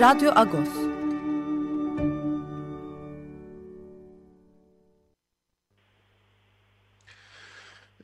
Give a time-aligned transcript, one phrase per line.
[0.00, 0.68] Radyo Agos.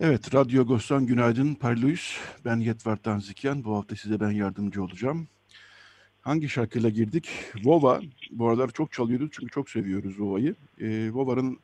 [0.01, 2.19] Evet, Radyo Agos'tan günaydın Parluyuz.
[2.45, 3.65] Ben Yetvar Tanzikyan.
[3.65, 5.29] Bu hafta size ben yardımcı olacağım.
[6.23, 7.31] Hangi şarkıyla girdik?
[7.65, 8.01] Vova.
[8.31, 10.55] Bu aralar çok çalıyoruz çünkü çok seviyoruz Vova'yı.
[10.81, 11.59] E, Vova'nın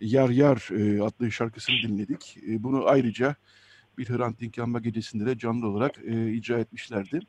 [0.00, 2.38] Yar Yar e, adlı şarkısını dinledik.
[2.48, 3.36] E, bunu ayrıca
[3.98, 7.16] bir Hrant Dink yanma gecesinde de canlı olarak e, icra etmişlerdi.
[7.16, 7.26] Evet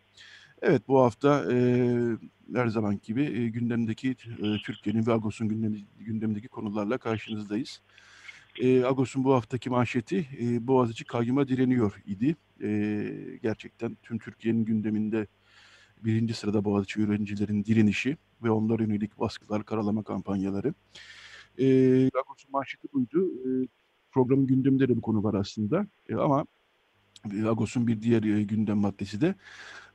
[0.88, 1.58] bu hafta e,
[2.54, 7.82] her zaman gibi e, gündemdeki e, Türkiye'nin ve Agos'un gündemi, gündemindeki konularla karşınızdayız.
[8.62, 12.36] E, Agos'un bu haftaki manşeti e, Boğaziçi kayyuma direniyor idi.
[12.64, 15.28] E, gerçekten tüm Türkiye'nin gündeminde
[16.04, 20.74] birinci sırada Boğaziçi öğrencilerin direnişi ve onlara yönelik baskılar, karalama kampanyaları.
[21.58, 21.66] E,
[22.06, 23.28] Agos'un manşeti buydu.
[23.46, 23.68] E,
[24.12, 25.88] programın gündeminde de bu konu var aslında.
[26.10, 26.46] E, ama
[27.48, 29.36] Agos'un bir diğer e, gündem maddesi de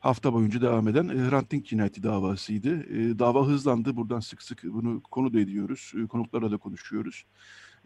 [0.03, 2.83] hafta boyunca devam eden e, Hrant Dink cinayeti davasıydı.
[2.83, 3.97] E, dava hızlandı.
[3.97, 5.93] Buradan sık sık bunu konu da ediyoruz.
[6.05, 7.25] E, konuklarla da konuşuyoruz.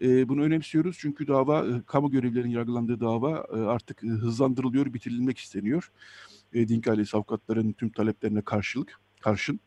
[0.02, 5.92] E, bunu önemsiyoruz çünkü dava, e, kamu görevlilerinin yargılandığı dava artık hızlandırılıyor, bitirilmek isteniyor.
[6.52, 9.60] E, Dink ailesi avukatların tüm taleplerine karşılık, karşın.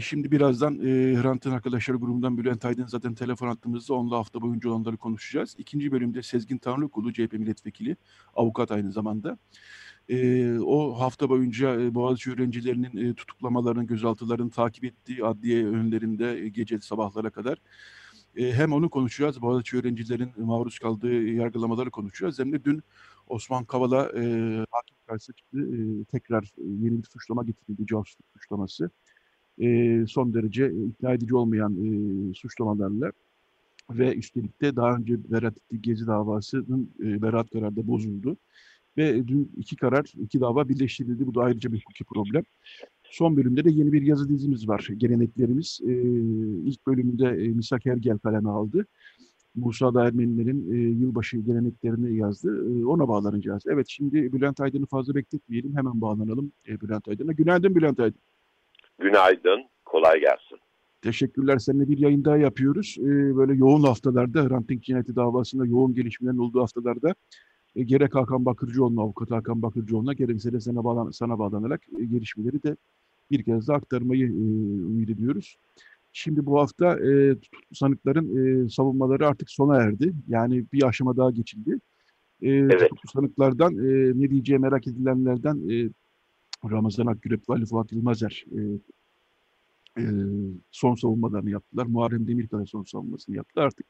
[0.00, 4.96] Şimdi birazdan e, Hrant'ın arkadaşları grubundan Bülent Aydın zaten telefon attığımızda onunla hafta boyunca olanları
[4.96, 5.54] konuşacağız.
[5.58, 7.96] İkinci bölümde Sezgin Tanrıkulu, CHP milletvekili,
[8.34, 9.38] avukat aynı zamanda.
[10.10, 16.48] E, o hafta boyunca e, Boğaziçi öğrencilerinin e, tutuklamalarını, gözaltılarını takip ettiği adliye önlerinde e,
[16.48, 17.58] gece sabahlara kadar.
[18.36, 22.38] E, hem onu konuşacağız, Boğaziçi öğrencilerin maruz kaldığı yargılamaları konuşacağız.
[22.38, 22.82] Hem de dün
[23.28, 24.22] Osman Kavala e,
[24.70, 25.58] hakim karşısına çıktı.
[25.58, 28.90] E, tekrar e, yeni bir suçlama getirildi, casusluk suçlaması.
[29.58, 33.12] E, son derece ikna edici olmayan e, suçlamalarla
[33.90, 38.36] ve üstelik de daha önce beraat ettiği Gezi davasının e, beraat kararı da bozuldu.
[38.96, 41.26] Ve dün iki karar, iki dava birleştirildi.
[41.26, 42.44] Bu da ayrıca bir hukuki problem.
[43.10, 44.88] Son bölümde de yeni bir yazı dizimiz var.
[44.96, 45.80] Geleneklerimiz.
[45.84, 45.92] Ee,
[46.68, 48.86] ilk bölümünde e, Misak Ergel kaleme aldı.
[49.54, 52.66] Musa da Ermenilerin e, yılbaşı geleneklerini yazdı.
[52.66, 53.62] E, ona bağlanacağız.
[53.66, 55.76] Evet şimdi Bülent Aydın'ı fazla bekletmeyelim.
[55.76, 57.32] Hemen bağlanalım e, Bülent Aydın'a.
[57.32, 58.20] Günaydın Bülent Aydın.
[58.98, 59.64] Günaydın.
[59.84, 60.58] Kolay gelsin.
[61.02, 61.58] Teşekkürler.
[61.58, 62.96] Seninle bir yayın daha yapıyoruz.
[62.98, 67.14] Ee, böyle yoğun haftalarda, Hrant Dink cinayeti davasında yoğun gelişmelerin olduğu haftalarda
[67.76, 72.62] e, gerek Hakan Bakırcıoğlu'na, avukat Hakan Bakırcıoğlu'na gerekse de sana, bağlan sana bağlanarak e, gelişmeleri
[72.62, 72.76] de
[73.30, 74.30] bir kez daha aktarmayı e,
[74.90, 75.56] ümit ediyoruz.
[76.12, 77.36] Şimdi bu hafta e,
[77.72, 80.12] sanıkların e, savunmaları artık sona erdi.
[80.28, 81.80] Yani bir aşama daha geçildi.
[82.42, 82.90] E, evet.
[83.12, 85.90] sanıklardan e, ne diyeceği merak edilenlerden e,
[86.70, 88.60] Ramazan Akgürep ve Ali Fuat Yılmazer e,
[90.02, 90.04] e,
[90.70, 91.86] son savunmalarını yaptılar.
[91.86, 93.60] Muharrem Demirkaya son savunmasını yaptı.
[93.60, 93.86] Artık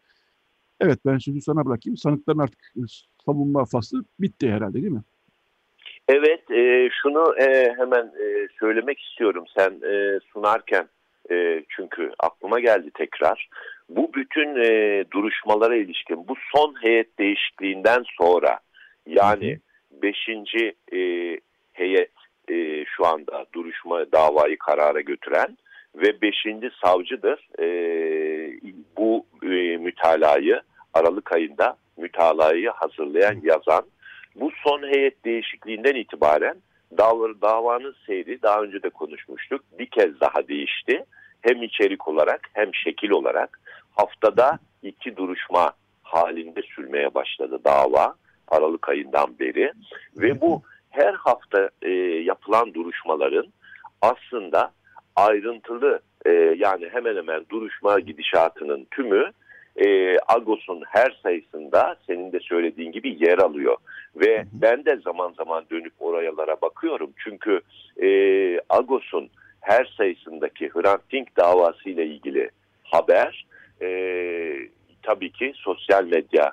[0.80, 1.96] Evet ben sözü sana bırakayım.
[1.96, 2.80] Sanıkların artık e,
[3.26, 5.02] savunma faslı bitti herhalde değil mi?
[6.08, 9.44] Evet e, şunu e, hemen e, söylemek istiyorum.
[9.56, 10.88] Sen e, sunarken
[11.30, 13.48] e, çünkü aklıma geldi tekrar.
[13.88, 18.58] Bu bütün e, duruşmalara ilişkin bu son heyet değişikliğinden sonra
[19.06, 19.58] yani
[20.02, 20.16] 5.
[20.92, 21.38] E,
[21.72, 22.12] heyet
[22.50, 25.58] e, şu anda duruşma davayı karara götüren
[25.94, 26.34] ve 5.
[26.84, 27.66] savcıdır e,
[28.96, 30.60] bu e, mütalayı
[30.94, 33.84] Aralık ayında mütalayı hazırlayan, yazan
[34.36, 36.56] bu son heyet değişikliğinden itibaren
[36.98, 39.64] dav davanın seyri daha önce de konuşmuştuk.
[39.78, 41.04] Bir kez daha değişti.
[41.40, 43.60] Hem içerik olarak hem şekil olarak
[43.96, 48.14] haftada iki duruşma halinde sürmeye başladı dava
[48.48, 49.72] Aralık ayından beri.
[50.16, 51.90] Ve bu her hafta e,
[52.24, 53.46] yapılan duruşmaların
[54.02, 54.72] aslında
[55.16, 59.32] ayrıntılı e, yani hemen hemen duruşma gidişatının tümü
[59.80, 63.76] e, Agos'un her sayısında senin de söylediğin gibi yer alıyor.
[64.16, 67.10] Ve ben de zaman zaman dönüp orayalara bakıyorum.
[67.24, 67.60] Çünkü
[68.02, 68.08] e,
[68.68, 69.28] Agos'un
[69.60, 72.50] her sayısındaki Hrant Dink davası ile ilgili
[72.82, 73.46] haber
[73.82, 73.88] e,
[75.02, 76.52] tabii ki sosyal medya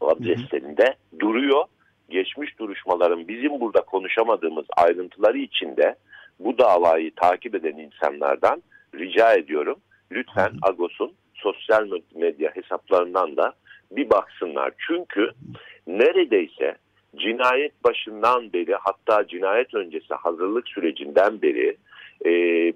[0.00, 1.64] adreslerinde duruyor.
[2.10, 5.94] Geçmiş duruşmaların bizim burada konuşamadığımız ayrıntıları içinde
[6.40, 8.62] bu davayı takip eden insanlardan
[8.94, 9.76] rica ediyorum.
[10.12, 13.52] Lütfen Agos'un sosyal medya hesaplarından da
[13.90, 14.72] bir baksınlar.
[14.86, 15.30] Çünkü
[15.86, 16.76] neredeyse
[17.16, 21.76] cinayet başından beri hatta cinayet öncesi hazırlık sürecinden beri
[22.24, 22.32] e,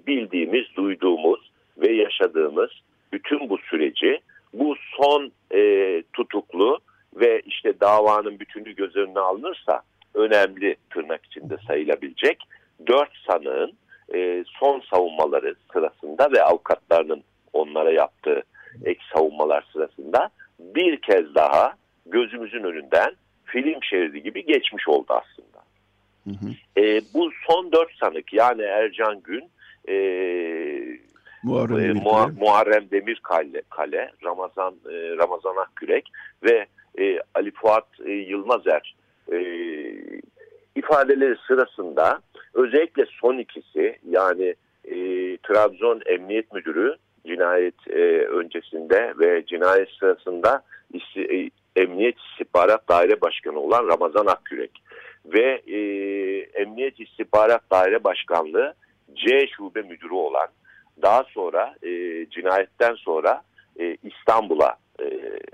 [0.07, 2.69] bildiğimiz, duyduğumuz ve yaşadığımız
[3.13, 4.19] bütün bu süreci
[4.53, 6.79] bu son e, tutuklu
[7.15, 9.81] ve işte davanın bütünü göz önüne alınırsa
[10.13, 12.43] önemli tırnak içinde sayılabilecek
[12.87, 13.73] dört sanığın
[14.15, 17.23] e, son savunmaları sırasında ve avukatlarının
[17.53, 18.43] onlara yaptığı
[18.85, 20.29] ek savunmalar sırasında
[20.59, 21.73] bir kez daha
[22.05, 23.15] gözümüzün önünden
[23.45, 25.63] film şeridi gibi geçmiş oldu aslında.
[26.23, 26.81] Hı hı.
[26.81, 29.43] E, bu son dört sanık yani Ercan Gün,
[29.89, 29.95] e,
[31.43, 36.11] Muharrem, e, Muha, Muharrem Demirkale, Kale, Ramazan e, Ramazan Akkürek
[36.43, 36.65] ve
[36.99, 38.95] e, Ali Fuat e, Yılmazer
[39.33, 39.37] e,
[40.75, 42.19] ifadeleri sırasında
[42.53, 44.55] özellikle son ikisi yani
[44.85, 44.95] e,
[45.37, 50.63] Trabzon Emniyet Müdürü cinayet e, öncesinde ve cinayet sırasında
[51.15, 54.71] e, Emniyet İstihbarat Daire Başkanı olan Ramazan Akkürek
[55.25, 55.79] ve e,
[56.61, 58.73] Emniyet İstihbarat Daire Başkanlığı
[59.15, 60.47] C Şube Müdürü olan
[61.01, 61.89] daha sonra e,
[62.29, 63.41] cinayetten sonra
[63.79, 65.05] e, İstanbul'a e,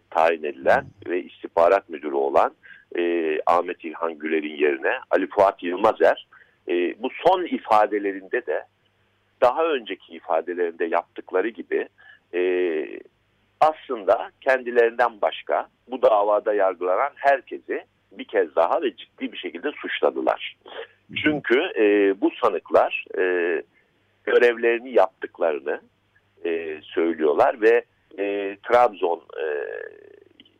[0.09, 2.53] tayin edilen ve istihbarat müdürü olan
[2.97, 3.03] e,
[3.45, 6.27] Ahmet İlhan Güler'in yerine Ali Fuat Yılmazer
[6.67, 8.63] e, bu son ifadelerinde de
[9.41, 11.87] daha önceki ifadelerinde yaptıkları gibi
[12.33, 12.41] e,
[13.59, 20.57] aslında kendilerinden başka bu davada yargılanan herkesi bir kez daha ve ciddi bir şekilde suçladılar.
[21.23, 23.23] Çünkü e, bu sanıklar e,
[24.23, 25.81] görevlerini yaptıklarını
[26.45, 27.85] e, söylüyorlar ve
[28.17, 29.45] e, Trabzon e,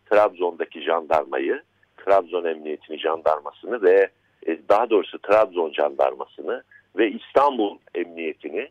[0.09, 1.61] Trabzon'daki jandarmayı,
[1.97, 4.09] Trabzon Emniyetini jandarmasını ve
[4.47, 6.63] e, daha doğrusu Trabzon jandarmasını
[6.97, 8.69] ve İstanbul Emniyetini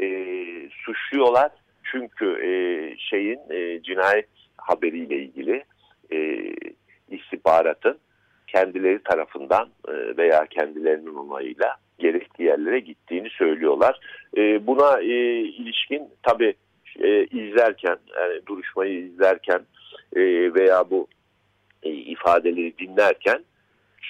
[0.00, 0.06] e,
[0.70, 1.50] suçluyorlar.
[1.84, 2.50] Çünkü e,
[2.98, 5.64] şeyin e, cinayet haberiyle ilgili
[6.12, 6.50] e,
[7.10, 7.98] istihbaratın
[8.46, 14.00] kendileri tarafından e, veya kendilerinin onayıyla gerekli yerlere gittiğini söylüyorlar.
[14.36, 16.54] E, buna e, ilişkin tabi
[17.00, 19.60] e, izlerken, yani duruşmayı izlerken
[20.16, 20.20] e,
[20.54, 21.06] veya bu
[21.82, 23.44] e, ifadeleri dinlerken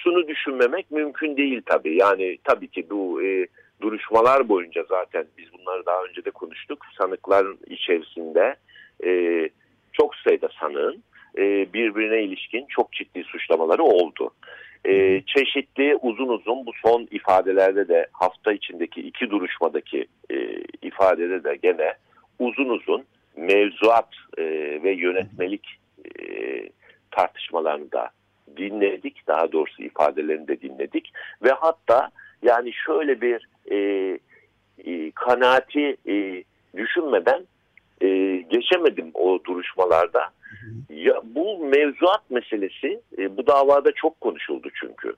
[0.03, 1.97] şunu düşünmemek mümkün değil tabi.
[1.97, 3.47] Yani tabii ki bu e,
[3.81, 6.85] duruşmalar boyunca zaten biz bunları daha önce de konuştuk.
[6.97, 8.55] Sanıkların içerisinde
[9.05, 9.09] e,
[9.93, 11.03] çok sayıda sanığın
[11.37, 14.29] e, birbirine ilişkin çok ciddi suçlamaları oldu.
[14.85, 20.35] E, çeşitli uzun uzun bu son ifadelerde de hafta içindeki iki duruşmadaki e,
[20.81, 21.93] ifadede de gene
[22.39, 23.03] uzun uzun
[23.35, 24.43] mevzuat e,
[24.83, 25.67] ve yönetmelik
[26.19, 26.25] e,
[27.11, 28.09] tartışmalarını da
[28.57, 29.27] dinledik.
[29.27, 31.11] Daha doğrusu ifadelerini de dinledik.
[31.43, 32.09] Ve hatta
[32.41, 33.77] yani şöyle bir e,
[34.85, 36.43] e, kanaati e,
[36.77, 37.45] düşünmeden
[38.01, 38.07] e,
[38.49, 40.29] geçemedim o duruşmalarda.
[40.89, 45.15] Ya bu mevzuat meselesi e, bu davada çok konuşuldu çünkü.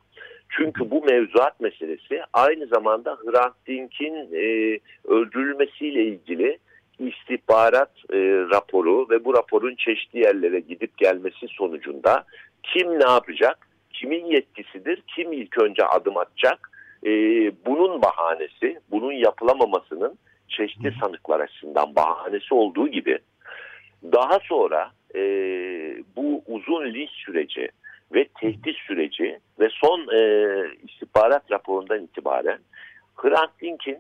[0.50, 6.58] Çünkü bu mevzuat meselesi aynı zamanda Hrant Dink'in e, öldürülmesiyle ilgili
[7.00, 8.18] istihbarat e,
[8.52, 12.26] raporu ve bu raporun çeşitli yerlere gidip gelmesi sonucunda
[12.74, 16.72] kim ne yapacak, kimin yetkisidir, kim ilk önce adım atacak,
[17.06, 17.12] e,
[17.66, 23.20] bunun bahanesi, bunun yapılamamasının çeşitli sanıklar açısından bahanesi olduğu gibi
[24.04, 25.22] daha sonra e,
[26.16, 27.70] bu uzun linç süreci
[28.14, 30.20] ve tehdit süreci ve son e,
[30.88, 32.60] istihbarat raporundan itibaren
[33.16, 33.98] Hrant Dink'in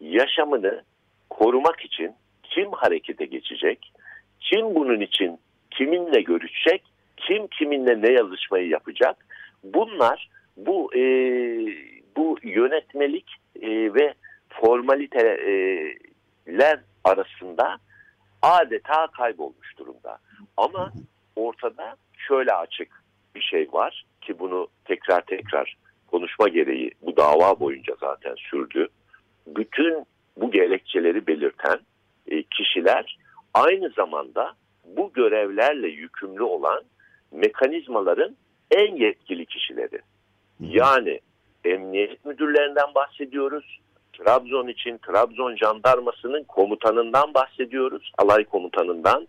[0.00, 0.82] yaşamını
[1.30, 3.92] korumak için kim harekete geçecek,
[4.40, 5.38] kim bunun için
[5.70, 6.82] kiminle görüşecek,
[7.26, 9.16] kim kiminle ne yazışmayı yapacak
[9.64, 11.00] bunlar bu e,
[12.16, 13.30] bu yönetmelik
[13.62, 14.14] e, ve
[14.48, 17.78] formaliteler arasında
[18.42, 20.18] adeta kaybolmuş durumda.
[20.56, 20.92] Ama
[21.36, 21.96] ortada
[22.28, 23.02] şöyle açık
[23.34, 28.88] bir şey var ki bunu tekrar tekrar konuşma gereği bu dava boyunca zaten sürdü.
[29.46, 31.78] Bütün bu gerekçeleri belirten
[32.26, 33.18] e, kişiler
[33.54, 36.82] aynı zamanda bu görevlerle yükümlü olan
[37.32, 38.36] mekanizmaların
[38.70, 39.98] en yetkili kişileri.
[40.60, 41.20] Yani
[41.64, 43.80] emniyet müdürlerinden bahsediyoruz.
[44.12, 48.12] Trabzon için Trabzon jandarmasının komutanından bahsediyoruz.
[48.18, 49.28] Alay komutanından.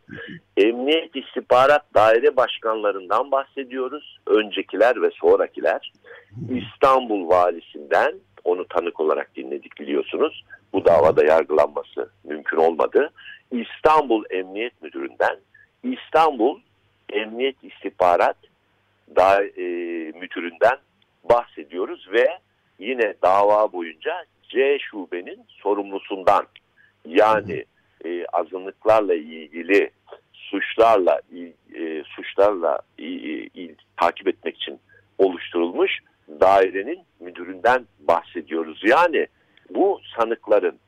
[0.58, 4.20] Emniyet istihbarat daire başkanlarından bahsediyoruz.
[4.27, 5.93] Öncekiler ve sonrakiler.
[6.50, 10.43] İstanbul valisinden onu tanık olarak dinledik biliyorsunuz.
[10.74, 13.12] Bu davada yargılanması mümkün olmadı.
[13.51, 15.39] İstanbul Emniyet Müdürü'nden
[15.84, 16.60] İstanbul
[17.11, 18.37] Emniyet İstihbarat
[19.15, 19.63] da, e,
[20.19, 20.77] Müdürü'nden
[21.23, 22.27] bahsediyoruz ve
[22.79, 26.47] yine dava boyunca C şubenin sorumlusundan
[27.05, 27.65] yani
[28.05, 29.91] e, azınlıklarla ilgili
[30.33, 31.21] suçlarla
[31.75, 34.79] e, suçlarla e, e, takip etmek için
[35.17, 35.99] oluşturulmuş
[36.39, 38.81] dairenin müdüründen bahsediyoruz.
[38.83, 39.27] Yani
[39.69, 40.79] bu sanıkların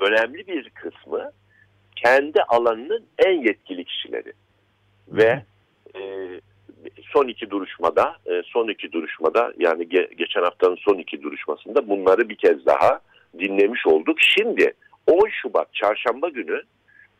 [0.00, 1.30] önemli bir kısmı
[1.96, 4.32] kendi alanının en yetkili kişileri
[5.08, 5.42] ve
[5.94, 6.00] e,
[7.12, 12.28] son iki duruşmada e, son iki duruşmada yani ge, geçen haftanın son iki duruşmasında bunları
[12.28, 13.00] bir kez daha
[13.38, 14.20] dinlemiş olduk.
[14.20, 14.72] Şimdi
[15.06, 16.62] 10 Şubat çarşamba günü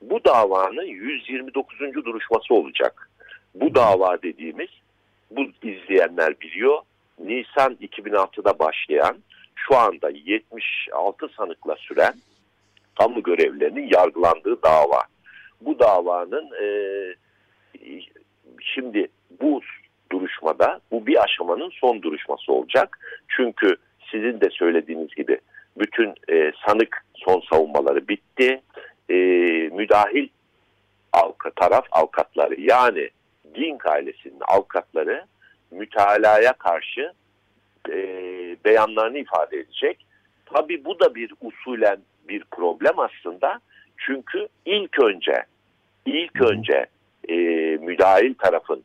[0.02, 1.80] bu davanın 129.
[1.94, 3.10] duruşması olacak.
[3.54, 4.68] Bu dava dediğimiz
[5.30, 6.78] bu izleyenler biliyor.
[7.18, 9.16] Nisan 2006'da başlayan
[9.54, 12.14] şu anda 76 sanıkla süren
[12.98, 15.02] kamu görevlilerinin yargılandığı dava.
[15.60, 16.66] Bu davanın e,
[18.64, 19.08] şimdi
[19.40, 19.60] bu
[20.12, 22.98] duruşmada bu bir aşamanın son duruşması olacak.
[23.28, 23.76] Çünkü
[24.10, 25.38] sizin de söylediğiniz gibi
[25.78, 28.60] bütün e, sanık son savunmaları bitti.
[29.10, 29.14] E,
[29.72, 30.28] müdahil
[31.12, 33.10] avukat, taraf avukatları yani
[33.54, 35.24] Dink ailesinin avukatları
[35.70, 37.12] mütalaya karşı
[37.88, 37.96] e,
[38.64, 40.06] beyanlarını ifade edecek.
[40.46, 43.60] Tabi bu da bir usulen bir problem aslında.
[43.96, 45.44] Çünkü ilk önce
[46.06, 46.86] ilk önce
[47.28, 47.34] e,
[47.76, 48.82] müdahil tarafın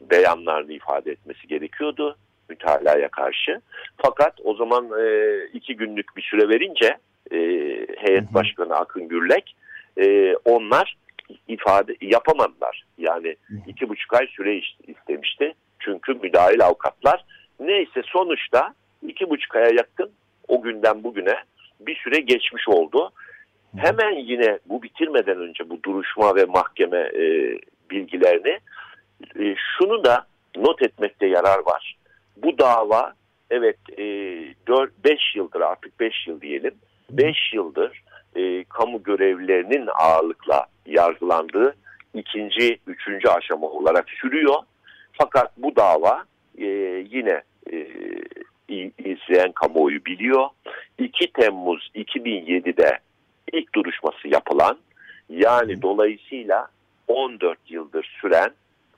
[0.00, 2.16] beyanlarını ifade etmesi gerekiyordu
[2.50, 3.60] mütalaya karşı.
[3.96, 6.96] Fakat o zaman e, iki günlük bir süre verince
[7.32, 7.38] e,
[7.96, 9.56] heyet başkanı Akın Gürlek
[10.00, 10.96] e, onlar
[11.48, 12.84] ifade yapamadılar.
[12.98, 15.54] Yani iki buçuk ay süre istemişti.
[15.78, 17.24] Çünkü müdahil avukatlar
[17.60, 18.74] neyse sonuçta
[19.06, 20.10] iki buçuk aya yakın
[20.48, 21.34] o günden bugüne
[21.80, 23.10] bir süre geçmiş oldu.
[23.76, 27.56] Hemen yine bu bitirmeden önce bu duruşma ve mahkeme e,
[27.90, 28.58] bilgilerini
[29.40, 31.96] e, şunu da not etmekte yarar var.
[32.36, 33.12] Bu dava
[33.50, 34.04] evet e,
[34.66, 36.74] 4 5 yıldır artık 5 yıl diyelim.
[37.10, 38.02] 5 yıldır
[38.36, 41.74] e, kamu görevlilerinin ağırlıkla yargılandığı
[42.14, 44.56] ikinci, üçüncü aşama olarak sürüyor.
[45.12, 46.24] Fakat bu dava
[46.58, 46.66] e,
[47.10, 47.86] yine e,
[48.98, 50.48] izleyen kamuoyu biliyor.
[50.98, 52.98] 2 Temmuz 2007'de
[53.52, 54.78] ilk duruşması yapılan
[55.28, 56.68] yani dolayısıyla
[57.08, 58.50] 14 yıldır süren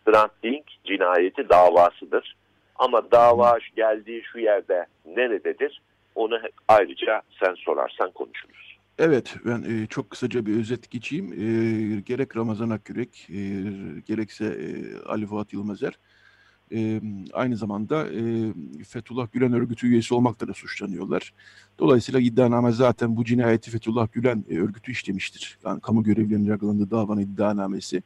[0.06, 2.36] Hrant Dink cinayeti davasıdır.
[2.76, 5.82] Ama dava geldiği şu yerde nerededir?
[6.14, 8.78] Onu ayrıca sen sorarsan konuşuruz.
[8.98, 11.32] Evet, ben e, çok kısaca bir özet geçeyim.
[11.32, 13.40] E, gerek Ramazan Akkürek, e,
[14.06, 14.68] gerekse e,
[15.06, 15.92] Ali Fuat Yılmazer
[16.72, 17.00] e,
[17.32, 18.52] aynı zamanda e,
[18.84, 21.34] Fethullah Gülen örgütü üyesi olmakla da suçlanıyorlar.
[21.78, 25.58] Dolayısıyla iddianame zaten bu cinayeti Fethullah Gülen e, örgütü işlemiştir.
[25.64, 28.02] Yani kamu görevlilerinin yargılandığı davanın iddianamesi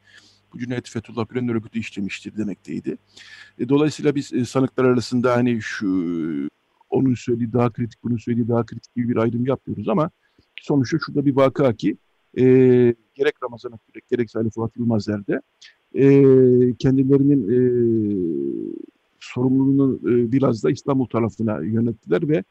[0.52, 2.98] bu cinayeti Fethullah Gülen örgütü işlemiştir demekteydi.
[3.58, 5.88] E, dolayısıyla biz e, sanıklar arasında hani şu
[6.90, 10.10] onun söylediği daha kritik, bunun söylediği daha kritik gibi bir ayrım yapmıyoruz ama
[10.60, 11.96] sonuçta şurada bir vaka ki
[12.38, 12.44] e,
[13.14, 15.40] gerek Ramazan Akgürek gerekse Ali Fuat Yılmazer'de
[15.96, 16.06] e,
[16.78, 17.58] kendilerinin e,
[19.20, 22.44] sorumluluğunu e, biraz da İstanbul tarafına yönettiler ve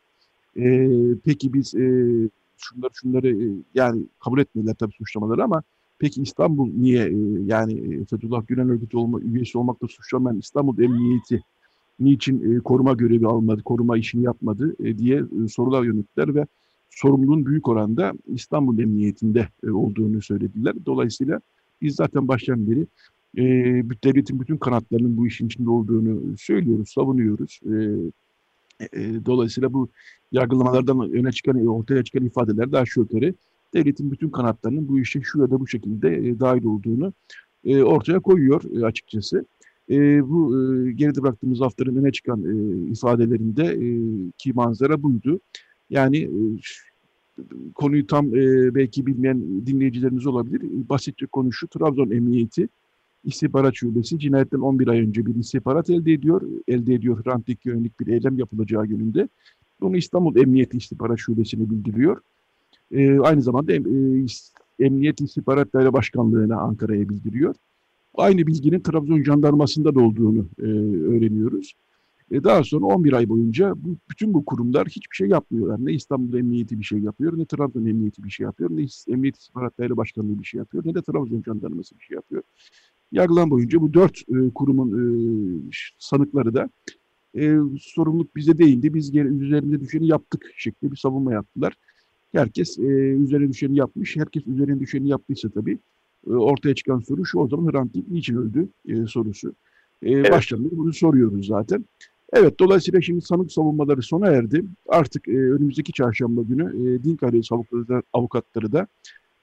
[0.57, 0.89] e,
[1.25, 1.87] peki biz e,
[2.57, 5.63] şunları şunları e, yani kabul etmediler tabii suçlamaları ama
[5.99, 11.41] peki İstanbul niye e, yani e, Fethullah Gülen örgütü olma, üyesi olmakla suçlanan İstanbul Emniyeti
[11.99, 16.47] niçin e, koruma görevi almadı, koruma işini yapmadı e, diye e, sorular yönettiler ve
[16.89, 20.73] sorumluluğun büyük oranda İstanbul Emniyetinde e, olduğunu söylediler.
[20.85, 21.41] Dolayısıyla
[21.81, 22.87] biz zaten baştan beri
[23.37, 23.43] e,
[24.03, 27.59] devletin bütün kanatlarının bu işin içinde olduğunu söylüyoruz, savunuyoruz.
[27.65, 27.75] E,
[28.81, 29.89] e, dolayısıyla bu
[30.31, 33.33] yargılamalardan öne çıkan, ortaya çıkan ifadeler daha yukarı
[33.73, 37.13] devletin bütün kanatlarının bu işe şu ya da bu şekilde e, dahil olduğunu
[37.65, 39.45] e, ortaya koyuyor e, açıkçası.
[39.89, 43.87] E, bu e, geride bıraktığımız haftanın öne çıkan e, ifadelerinde e,
[44.37, 45.39] ki manzara buydu.
[45.89, 46.39] Yani e,
[47.75, 50.61] konuyu tam e, belki bilmeyen dinleyicilerimiz olabilir.
[50.89, 52.67] Basitçe konu şu, Trabzon Emniyeti
[53.25, 56.41] İstihbarat Şubesi cinayetten 11 ay önce bir istihbarat elde ediyor.
[56.67, 59.29] Elde ediyor Hrant Dink yönelik bir eylem yapılacağı yönünde.
[59.81, 62.21] Bunu İstanbul Emniyet İstihbarat Şubesi'ne bildiriyor.
[62.91, 63.81] E, aynı zamanda e,
[64.79, 67.55] Emniyet İstihbarat Daire Başkanlığı'na Ankara'ya bildiriyor.
[68.15, 70.65] Aynı bilginin Trabzon jandarmasında da olduğunu e,
[71.15, 71.73] öğreniyoruz.
[72.31, 75.85] E daha sonra 11 ay boyunca bu, bütün bu kurumlar hiçbir şey yapmıyorlar.
[75.85, 79.77] Ne İstanbul Emniyeti bir şey yapıyor, ne Trabzon Emniyeti bir şey yapıyor, ne Emniyet İstihbarat
[79.77, 82.43] Daire Başkanlığı bir şey yapıyor, ne de Trabzon Jandarması bir şey yapıyor.
[83.15, 85.03] Yargılan boyunca bu dört e, kurumun e,
[85.99, 86.69] sanıkları da
[87.37, 91.73] e, sorumluluk bize değildi, biz üzerinde düşeni yaptık şeklinde bir savunma yaptılar.
[92.31, 95.77] Herkes e, üzerine düşeni yapmış, herkes üzerine düşeni yaptıysa tabii
[96.27, 99.53] e, ortaya çıkan soru şu o zaman Hrant Dink niçin öldü e, sorusu.
[100.01, 100.31] E, evet.
[100.31, 101.85] Baştan bunu soruyoruz zaten.
[102.33, 104.63] Evet, dolayısıyla şimdi sanık savunmaları sona erdi.
[104.87, 108.87] Artık e, önümüzdeki çarşamba günü e, Dink ailesi avukatları, avukatları da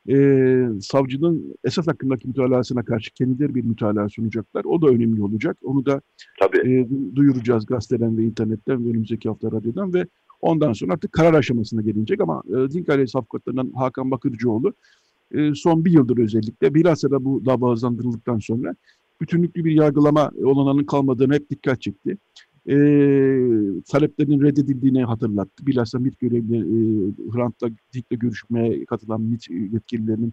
[0.08, 4.64] e, savcının esas hakkındaki mütalasına karşı kendileri bir mütalaa sunacaklar.
[4.64, 5.58] O da önemli olacak.
[5.62, 6.00] Onu da
[6.40, 6.58] Tabii.
[6.58, 10.06] E, duyuracağız gazeteden ve internetten ve önümüzdeki hafta radyodan ve
[10.40, 14.74] ondan sonra artık karar aşamasına gelinecek ama e, Dinkale Safkatlarından Hakan Bakırcıoğlu
[15.34, 18.74] e, son bir yıldır özellikle bilhassa da bu dava hızlandırıldıktan sonra
[19.20, 22.16] bütünlüklü bir yargılama olanağının kalmadığını hep dikkat çekti.
[22.68, 22.74] E,
[23.88, 25.66] taleplerinin reddedildiğini hatırlattı.
[25.66, 26.78] Bilhassa MİT görevli e,
[27.32, 30.32] Hrant'la Dink'le görüşmeye katılan MİT yetkililerinin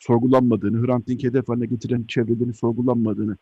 [0.00, 3.36] sorgulanmadığını, Hrant Dink'i hedef haline getiren çevrelerin sorgulanmadığını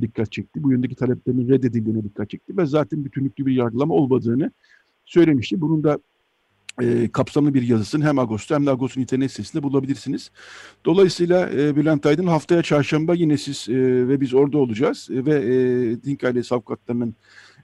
[0.00, 0.62] dikkat çekti.
[0.62, 4.50] Bu yöndeki taleplerinin reddedildiğine dikkat çekti ve zaten bütünlüklü bir yargılama olmadığını
[5.04, 5.60] söylemişti.
[5.60, 5.98] Bunun da
[6.82, 10.30] e, kapsamlı bir yazısını hem Ağustos'ta hem de Ağustos'un internet sitesinde bulabilirsiniz.
[10.86, 15.34] Dolayısıyla e, Bülent Aydın haftaya çarşamba yine siz e, ve biz orada olacağız e, ve
[15.34, 17.14] e, Dink ailesi avukatlarının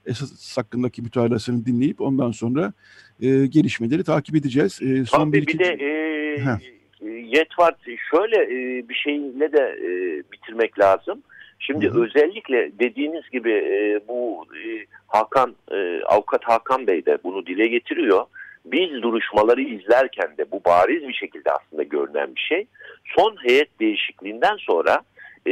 [0.05, 2.73] esas hakkındaki mütalasını dinleyip ondan sonra
[3.21, 4.79] e, gelişmeleri takip edeceğiz.
[4.81, 5.59] E, son Abi bir, iki...
[5.59, 6.75] bir de e,
[7.09, 7.77] Yetvart
[8.11, 9.89] şöyle e, bir şeyle de e,
[10.31, 11.23] bitirmek lazım.
[11.59, 12.03] Şimdi Hı-hı.
[12.03, 18.25] özellikle dediğiniz gibi e, bu e, Hakan e, avukat Hakan Bey de bunu dile getiriyor.
[18.65, 22.67] Biz duruşmaları izlerken de bu bariz bir şekilde aslında görünen bir şey.
[23.15, 25.01] Son heyet değişikliğinden sonra
[25.47, 25.51] e,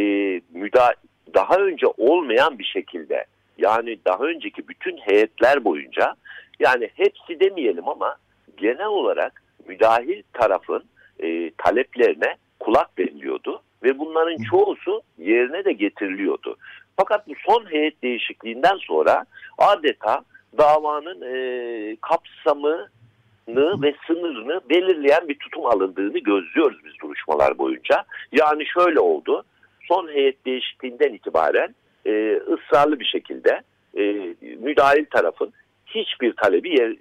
[0.54, 0.94] müda
[1.34, 3.26] daha önce olmayan bir şekilde
[3.58, 6.16] yani daha önceki bütün heyetler boyunca
[6.60, 8.16] yani hepsi demeyelim ama
[8.58, 10.84] genel olarak müdahil tarafın
[11.20, 16.58] e, taleplerine kulak veriliyordu ve bunların çoğusu yerine de getiriliyordu.
[16.98, 19.26] Fakat bu son heyet değişikliğinden sonra
[19.58, 20.24] adeta
[20.58, 22.90] davanın e, kapsamını
[23.82, 28.04] ve sınırını belirleyen bir tutum alındığını gözlüyoruz biz duruşmalar boyunca.
[28.32, 29.44] Yani şöyle oldu.
[29.88, 33.62] Son heyet değişikliğinden itibaren e, ısrarlı bir şekilde
[33.98, 34.04] e,
[34.60, 35.54] müdahil tarafın
[35.86, 36.96] hiçbir talebi yer,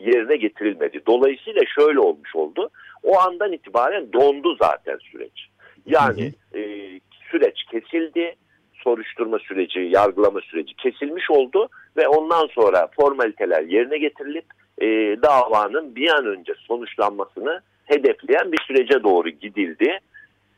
[0.00, 1.00] yerine getirilmedi.
[1.06, 2.70] Dolayısıyla şöyle olmuş oldu.
[3.02, 5.48] O andan itibaren dondu zaten süreç.
[5.86, 6.60] Yani e,
[7.30, 8.34] süreç kesildi,
[8.72, 14.44] soruşturma süreci, yargılama süreci kesilmiş oldu ve ondan sonra formaliteler yerine getirilip
[14.78, 14.86] e,
[15.22, 19.98] davanın bir an önce sonuçlanmasını hedefleyen bir sürece doğru gidildi.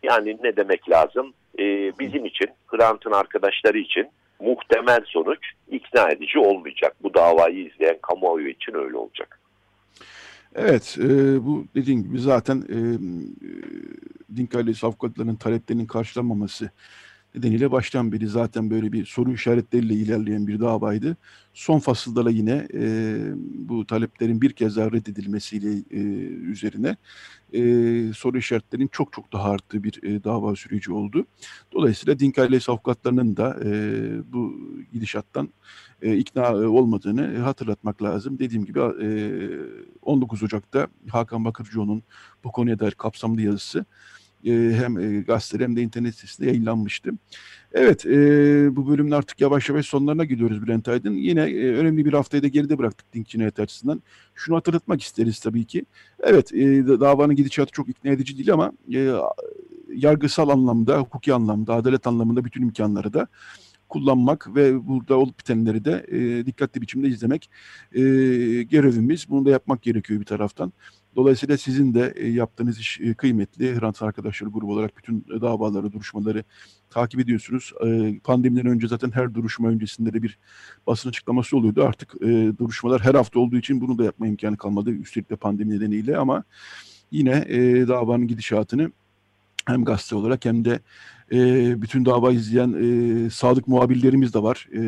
[0.02, 1.32] Yani ne demek lazım?
[1.58, 1.64] E,
[1.98, 4.08] bizim için, Hrant'ın arkadaşları için
[4.40, 5.38] muhtemel sonuç
[5.70, 6.96] ikna edici olmayacak.
[7.02, 9.38] Bu davayı izleyen kamuoyu için öyle olacak.
[10.54, 11.08] Evet, e,
[11.46, 12.78] bu dediğim gibi zaten e,
[14.36, 16.70] Dink ailesi avukatlarının taleplerinin karşılanmaması
[17.34, 21.16] nedeniyle baştan beri zaten böyle bir soru işaretleriyle ilerleyen bir davaydı.
[21.54, 23.16] Son fasılda yine e,
[23.54, 26.00] bu taleplerin bir kez daha reddedilmesiyle e,
[26.50, 26.96] üzerine
[27.52, 27.60] e,
[28.12, 31.26] soru işaretlerinin çok çok daha arttığı bir e, dava süreci oldu.
[31.72, 33.72] Dolayısıyla Dink ailesi avukatlarının da e,
[34.32, 34.60] bu
[34.92, 35.48] gidişattan
[36.02, 38.38] e, ikna e, olmadığını hatırlatmak lazım.
[38.38, 39.08] Dediğim gibi e,
[40.02, 42.02] 19 Ocak'ta Hakan Bakırcıoğlu'nun
[42.44, 43.84] bu konuya dair kapsamlı yazısı
[44.44, 47.10] e, hem e, gazetede hem de internet sitesinde yayınlanmıştı.
[47.72, 51.14] Evet, e, bu bölümün artık yavaş yavaş sonlarına gidiyoruz Bülent Aydın.
[51.14, 54.02] Yine e, önemli bir haftayı da geride bıraktık Dink Cinayet açısından.
[54.34, 55.84] Şunu hatırlatmak isteriz tabii ki.
[56.20, 59.12] Evet, e, davanın gidişatı çok ikna edici değil ama e,
[59.94, 63.26] yargısal anlamda, hukuki anlamda, adalet anlamında bütün imkanları da
[63.88, 67.50] kullanmak ve burada olup bitenleri de e, dikkatli biçimde izlemek
[67.92, 68.00] e,
[68.62, 69.26] görevimiz.
[69.30, 70.72] Bunu da yapmak gerekiyor bir taraftan.
[71.16, 73.80] Dolayısıyla sizin de e, yaptığınız iş e, kıymetli.
[73.80, 76.44] Hrant Arkadaşları grubu olarak bütün davaları, duruşmaları
[76.90, 77.72] takip ediyorsunuz.
[77.86, 80.38] E, pandemiden önce zaten her duruşma öncesinde de bir
[80.86, 81.84] basın açıklaması oluyordu.
[81.84, 82.20] Artık
[82.58, 84.90] duruşmalar her hafta olduğu için bunu da yapma imkanı kalmadı.
[84.90, 86.44] Üstelik de pandemi nedeniyle ama
[87.10, 87.48] yine
[87.88, 88.92] davanın gidişatını
[89.66, 90.80] hem gazete olarak hem de
[91.32, 94.68] e, bütün dava izleyen e, sadık muhabirlerimiz de var.
[94.72, 94.80] E,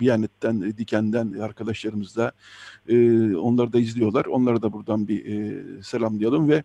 [0.00, 2.32] Biyanet'ten, Diken'den arkadaşlarımız da
[2.88, 2.96] e,
[3.36, 4.24] onları da izliyorlar.
[4.24, 6.62] Onlara da buradan bir e, selamlayalım ve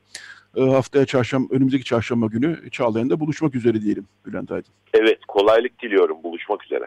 [0.56, 4.72] e, haftaya çarşamba, önümüzdeki çarşamba günü Çağlayan'da buluşmak üzere diyelim Bülent Aydın.
[4.94, 6.24] Evet, kolaylık diliyorum.
[6.24, 6.86] Buluşmak üzere.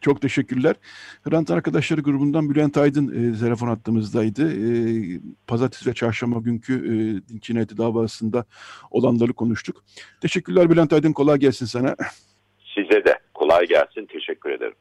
[0.00, 0.76] Çok teşekkürler.
[1.22, 4.52] Hrant Arkadaşları grubundan Bülent Aydın e, telefon hattımızdaydı.
[4.52, 6.92] E, Pazartesi ve çarşamba günkü e,
[7.28, 8.44] din cinayeti davasında
[8.90, 9.84] olanları konuştuk.
[10.20, 11.12] Teşekkürler Bülent Aydın.
[11.12, 11.96] Kolay gelsin sana.
[12.74, 14.06] Size de kolay gelsin.
[14.06, 14.74] Teşekkür ederim.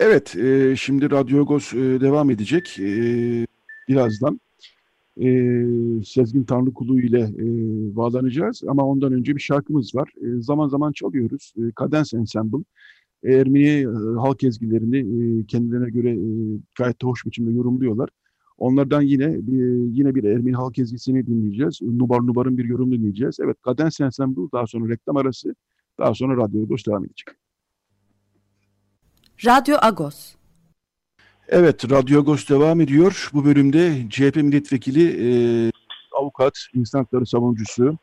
[0.00, 2.78] Evet, e, şimdi Radyo Agos e, devam edecek.
[2.78, 2.90] E,
[3.88, 4.40] birazdan
[5.20, 5.26] e,
[6.04, 7.46] Sezgin Tanrıkulu ile e,
[7.96, 8.62] bağlanacağız.
[8.68, 10.08] Ama ondan önce bir şarkımız var.
[10.16, 11.54] E, zaman zaman çalıyoruz.
[11.56, 12.64] E, Cadence Ensemble.
[13.24, 13.86] Ermeni e,
[14.20, 16.26] halk ezgilerini e, kendilerine göre e,
[16.78, 18.08] gayet de hoş biçimde yorumluyorlar.
[18.58, 19.24] Onlardan yine
[19.92, 21.82] yine bir Ermeni halk ezgisini dinleyeceğiz.
[21.82, 23.40] Nubar Nubar'ın bir yorumunu dinleyeceğiz.
[23.40, 25.54] Evet Kadens Ensemble daha sonra reklam arası
[25.98, 27.28] daha sonra Radyo Agos devam edecek.
[29.46, 30.34] Radyo Agos
[31.48, 33.30] Evet Radyo Agos devam ediyor.
[33.32, 35.30] Bu bölümde CHP milletvekili e,
[36.20, 37.98] avukat, insan hakları savunucusu,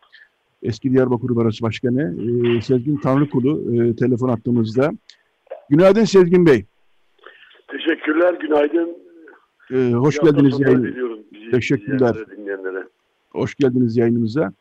[0.65, 2.15] eski Diyarbakır Barosu Başkanı
[2.57, 4.91] e, Sezgin Tanrıkulu e, telefon attığımızda.
[5.69, 6.65] Günaydın Sezgin Bey.
[7.67, 8.89] Teşekkürler, günaydın.
[9.71, 10.83] E, hoş İyi geldiniz hafta yayın.
[10.83, 12.15] diliyorum bizi Teşekkürler.
[13.31, 14.53] Hoş geldiniz yayınımıza.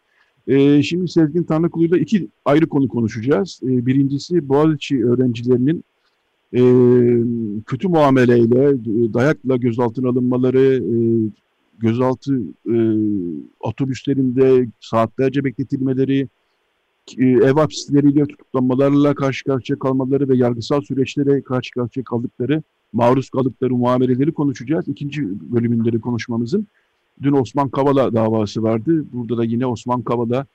[0.48, 3.60] E, şimdi Sezgin Tanrıkulu'yla iki ayrı konu konuşacağız.
[3.62, 5.84] E, birincisi Boğaziçi öğrencilerinin
[6.52, 6.62] e,
[7.66, 10.96] kötü muameleyle, e, dayakla gözaltına alınmaları, e,
[11.78, 12.76] gözaltı e,
[13.60, 16.28] otobüslerinde saatlerce bekletilmeleri,
[17.18, 23.74] e, ev hapisleriyle tutuklanmalarla karşı karşıya kalmaları ve yargısal süreçlere karşı karşıya kaldıkları, maruz kaldıkları
[23.74, 24.88] muameleleri konuşacağız.
[24.88, 26.66] İkinci bölümünde konuşmamızın.
[27.22, 29.04] Dün Osman Kavala davası vardı.
[29.12, 30.46] Burada da yine Osman Kavala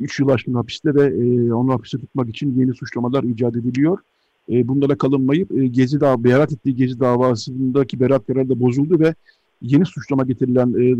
[0.00, 3.98] 3 yıl aşkın hapiste ve e, onu hapiste tutmak için yeni suçlamalar icat ediliyor.
[4.50, 9.14] E, bunlara kalınmayıp e, Gezi dav beraat ettiği Gezi davasındaki beraat kararı da bozuldu ve
[9.62, 10.94] yeni suçlama getirilen e, e,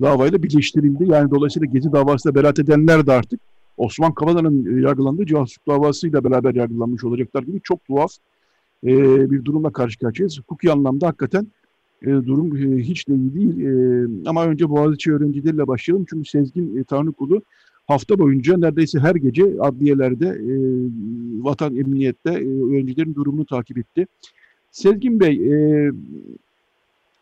[0.00, 1.04] davayla birleştirildi.
[1.10, 3.40] Yani dolayısıyla Gezi davasında beraat edenler de artık
[3.76, 8.12] Osman Kavala'nın e, yargılandığı casusluk davasıyla beraber yargılanmış olacaklar gibi çok tuhaf
[8.84, 8.90] e,
[9.30, 10.38] bir durumla karşı karşıyayız.
[10.38, 11.46] Hukuki anlamda hakikaten
[12.02, 13.60] e, durum e, hiç de iyi değil.
[13.60, 16.06] E, ama önce Boğaziçi öğrencileriyle başlayalım.
[16.10, 17.42] Çünkü Sezgin e, Tanrıkulu
[17.86, 20.54] hafta boyunca neredeyse her gece adliyelerde, e,
[21.44, 24.06] vatan emniyette e, öğrencilerin durumunu takip etti.
[24.70, 25.92] Sezgin Bey, e,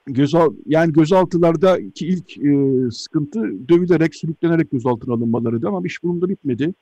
[0.07, 6.75] gözal yani gözaltılardaki ilk e, sıkıntı dövülerek, sürüklenerek gözaltına alınmalarıydı ama iş bunun da bitmedi.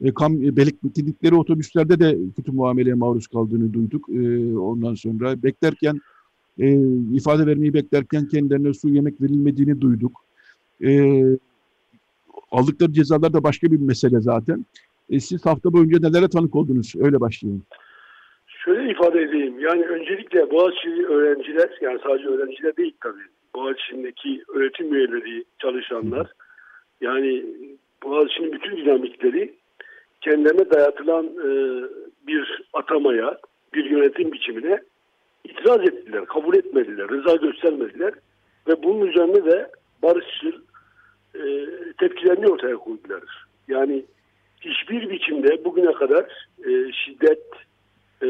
[0.00, 4.08] E, kam, e, bekledikleri otobüslerde de kötü muameleye maruz kaldığını duyduk.
[4.08, 6.00] E, ondan sonra beklerken
[6.58, 6.78] e,
[7.12, 10.24] ifade vermeyi beklerken kendilerine su yemek verilmediğini duyduk.
[10.84, 11.22] E,
[12.50, 14.66] aldıkları cezalar da başka bir mesele zaten.
[15.10, 16.92] E, siz hafta boyunca nelere tanık oldunuz?
[16.98, 17.62] Öyle başlayalım.
[18.68, 19.60] Şöyle ifade edeyim.
[19.60, 23.22] Yani öncelikle Boğaziçi öğrenciler, yani sadece öğrenciler değil tabii.
[23.54, 26.32] Boğaziçi'ndeki öğretim üyeleri, çalışanlar,
[27.00, 27.44] yani
[28.02, 29.54] Boğaziçi'nin bütün dinamikleri
[30.20, 31.48] kendilerine dayatılan e,
[32.26, 33.38] bir atamaya,
[33.74, 34.80] bir yönetim biçimine
[35.44, 38.12] itiraz ettiler, kabul etmediler, rıza göstermediler
[38.68, 39.70] ve bunun üzerine de
[40.02, 40.52] barışçıl
[41.34, 41.66] e,
[41.98, 43.22] tepkilerini ortaya koydular.
[43.68, 44.04] Yani
[44.60, 47.42] hiçbir biçimde bugüne kadar e, şiddet
[48.22, 48.28] e,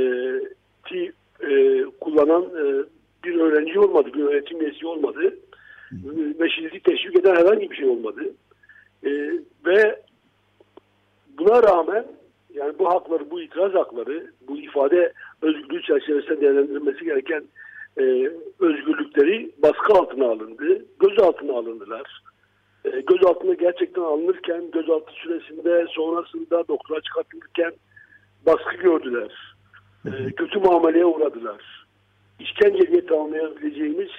[0.89, 2.85] ti, e, kullanan e,
[3.25, 5.35] bir öğrenci olmadı, bir öğretim üyesi olmadı
[6.59, 8.21] şiddeti teşvik eden herhangi bir şey olmadı.
[9.05, 9.11] E,
[9.67, 10.03] ve
[11.39, 12.07] buna rağmen
[12.55, 17.45] yani bu hakları, bu itiraz hakları, bu ifade özgürlüğü çerçevesinde değerlendirilmesi gereken
[17.99, 22.23] e, özgürlükleri baskı altına alındı, gözaltına alındılar.
[22.85, 27.73] E, gözaltına gerçekten alınırken, gözaltı süresinde, sonrasında doktora çıkartılırken
[28.47, 29.58] baskı gördüler.
[30.07, 31.87] E, kötü muameleye uğradılar.
[32.41, 34.11] İşkence diye tanımlayabileceğimiz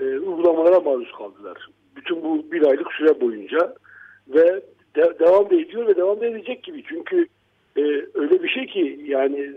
[0.00, 1.68] e, uygulamalara maruz kaldılar.
[1.96, 3.74] Bütün bu bir aylık süre boyunca
[4.28, 4.62] ve
[4.96, 6.82] de, devam da ediyor ve devam da edecek gibi.
[6.88, 7.26] Çünkü
[7.76, 7.82] e,
[8.14, 9.52] öyle bir şey ki yani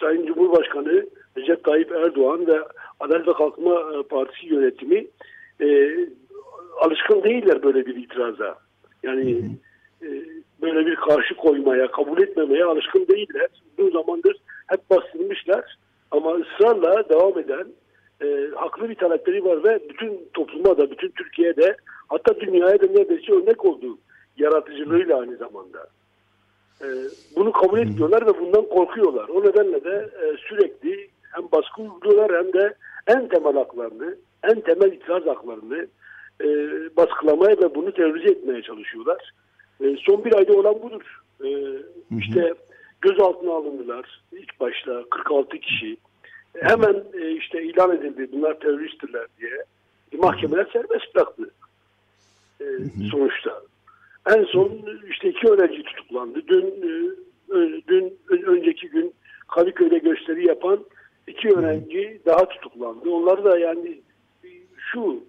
[0.00, 2.60] Sayın Cumhurbaşkanı Recep Tayyip Erdoğan ve
[3.00, 5.06] Adalet ve Kalkınma Partisi yönetimi
[5.60, 5.96] e,
[6.80, 8.58] alışkın değiller böyle bir itiraza.
[9.02, 9.50] Yani
[10.02, 10.08] e,
[10.62, 13.48] böyle bir karşı koymaya, kabul etmemeye alışkın değiller.
[13.78, 14.36] Bu zamandır
[14.66, 15.78] hep bastırmışlar
[16.10, 17.66] ama ısrarla devam eden
[18.22, 21.76] e, haklı bir talepleri var ve bütün topluma da, bütün Türkiye'de
[22.08, 23.98] hatta dünyaya da neredeyse örnek oldu
[24.36, 25.86] yaratıcılığıyla aynı zamanda.
[26.82, 26.86] E,
[27.36, 29.28] bunu kabul etmiyorlar ve bundan korkuyorlar.
[29.28, 32.74] O nedenle de e, sürekli hem baskı uyguluyorlar hem de
[33.06, 35.86] en temel haklarını, en temel itiraz haklarını
[36.40, 36.46] e,
[36.96, 39.32] baskılamaya ve bunu terörize etmeye çalışıyorlar.
[39.80, 41.22] E, son bir ayda olan budur.
[41.44, 41.48] E,
[42.18, 42.54] işte
[43.06, 45.96] gözaltına alındılar ilk başta 46 kişi.
[46.60, 49.64] Hemen e, işte ilan edildi bunlar teröristtirler diye.
[50.12, 51.50] E, mahkemeler serbest bıraktı
[52.60, 52.64] e,
[53.10, 53.62] sonuçta.
[54.26, 54.70] En son
[55.10, 56.42] işte iki öğrenci tutuklandı.
[56.48, 59.14] Dün e, dün önceki gün
[59.48, 60.84] Kadıköy'de gösteri yapan
[61.26, 63.10] iki öğrenci daha tutuklandı.
[63.10, 64.00] Onlar da yani
[64.92, 65.20] şu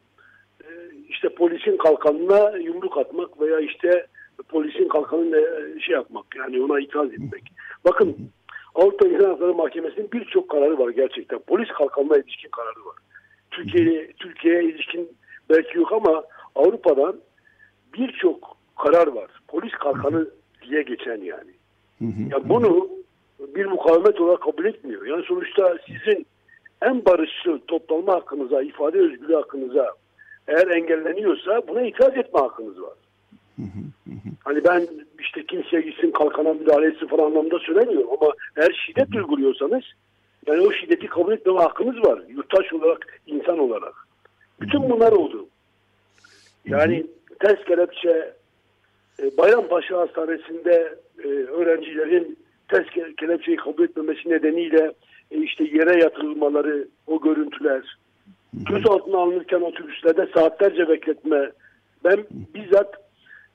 [0.64, 0.68] e,
[1.10, 4.08] işte polisin kalkanına yumruk atmak veya işte
[4.50, 5.38] polisin kalkanına
[5.80, 7.44] şey yapmak yani ona itiraz etmek.
[7.86, 8.18] Bakın
[8.76, 11.40] Avrupa İnsan Hakları Mahkemesi'nin birçok kararı var gerçekten.
[11.40, 12.96] Polis kalkanına ilişkin kararı var.
[13.52, 15.10] Türkiye'ye Türkiye'ye ilişkin
[15.50, 16.24] belki yok ama
[16.56, 17.16] Avrupa'dan
[17.94, 19.32] birçok karar var.
[19.48, 20.28] Polis kalkanı
[20.70, 21.52] diye geçen yani.
[22.32, 22.90] Ya bunu
[23.40, 25.06] bir mukavemet olarak kabul etmiyor.
[25.06, 26.26] Yani sonuçta sizin
[26.82, 29.94] en barışçıl toplanma hakkınıza, ifade özgürlüğü hakkınıza
[30.48, 32.94] eğer engelleniyorsa buna itiraz etme hakkınız var.
[34.44, 34.88] Hani ben
[35.20, 39.84] işte kimseye gitsin kalkana müdahale etsin falan anlamda söylemiyorum ama eğer şiddet uyguluyorsanız
[40.48, 42.22] yani o şiddeti kabul etmeme hakkınız var.
[42.30, 43.94] Yurttaş olarak, insan olarak.
[44.62, 45.48] Bütün bunlar oldu.
[46.66, 47.06] Yani
[47.40, 48.34] ters kelepçe
[49.20, 52.86] e, Bayrampaşa Hastanesi'nde e, öğrencilerin ters
[53.18, 54.94] kelepçeyi kabul etmemesi nedeniyle
[55.32, 57.98] e, işte yere yatırılmaları, o görüntüler,
[58.54, 61.52] gözaltına alınırken otobüslerde saatlerce bekletme.
[62.04, 63.07] Ben bizzat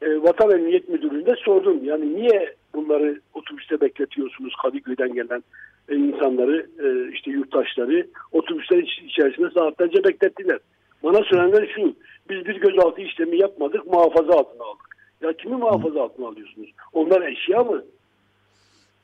[0.02, 1.84] e, Vatan Emniyet Müdürlüğü'nde sordum.
[1.84, 5.42] Yani niye bunları otobüste bekletiyorsunuz Kadıköy'den gelen
[5.88, 10.58] e, insanları, e, işte yurttaşları otobüsler içerisinde saatlerce beklettiler.
[11.02, 11.94] Bana söylenenler şu,
[12.30, 14.96] biz bir gözaltı işlemi yapmadık, muhafaza altına aldık.
[15.22, 16.70] Ya kimi muhafaza altına alıyorsunuz?
[16.92, 17.84] Onlar eşya mı?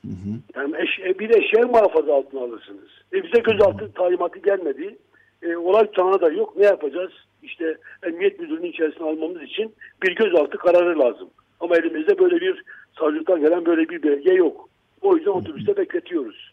[0.03, 0.31] Hı hı.
[0.57, 2.89] Yani eş, e, bir eşya muhafaza altına alırsınız.
[3.13, 4.97] E bize gözaltı talimatı gelmedi.
[5.43, 6.57] E, olay tutanağı da yok.
[6.57, 7.13] Ne yapacağız?
[7.43, 11.31] İşte emniyet müdürlüğünün içerisine almamız için bir gözaltı kararı lazım.
[11.61, 12.63] Ama elimizde böyle bir
[12.99, 14.69] savcılıktan gelen böyle bir belge yok.
[15.03, 16.53] O yüzden otobüste bekletiyoruz.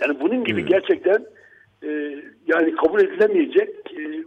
[0.00, 1.26] Yani bunun gibi gerçekten
[1.82, 1.88] e,
[2.46, 4.24] yani kabul edilemeyecek e,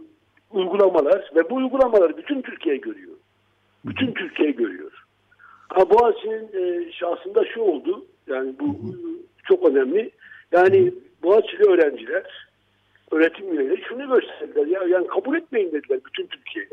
[0.50, 3.16] uygulamalar ve bu uygulamalar bütün Türkiye görüyor.
[3.84, 4.92] Bütün Türkiye görüyor.
[5.70, 8.06] Ama Boğaziçi'nin e, şahsında şu oldu.
[8.26, 8.76] Yani bu
[9.44, 10.10] çok önemli.
[10.52, 12.47] Yani Boğaziçi'li öğrenciler
[13.10, 14.66] öğretim üyeleri şunu gösterdiler.
[14.66, 16.70] Ya, yani kabul etmeyin dediler bütün Türkiye'ye.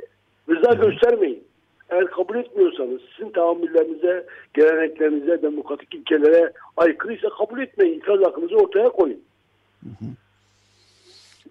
[0.49, 1.43] Rıza göstermeyin.
[1.89, 7.99] Eğer kabul etmiyorsanız sizin tahammüllerinize, geleneklerinize, demokratik ilkelere aykırıysa kabul etmeyin.
[7.99, 9.21] İtiraz hakkınızı ortaya koyun.
[9.83, 10.05] Hı hı.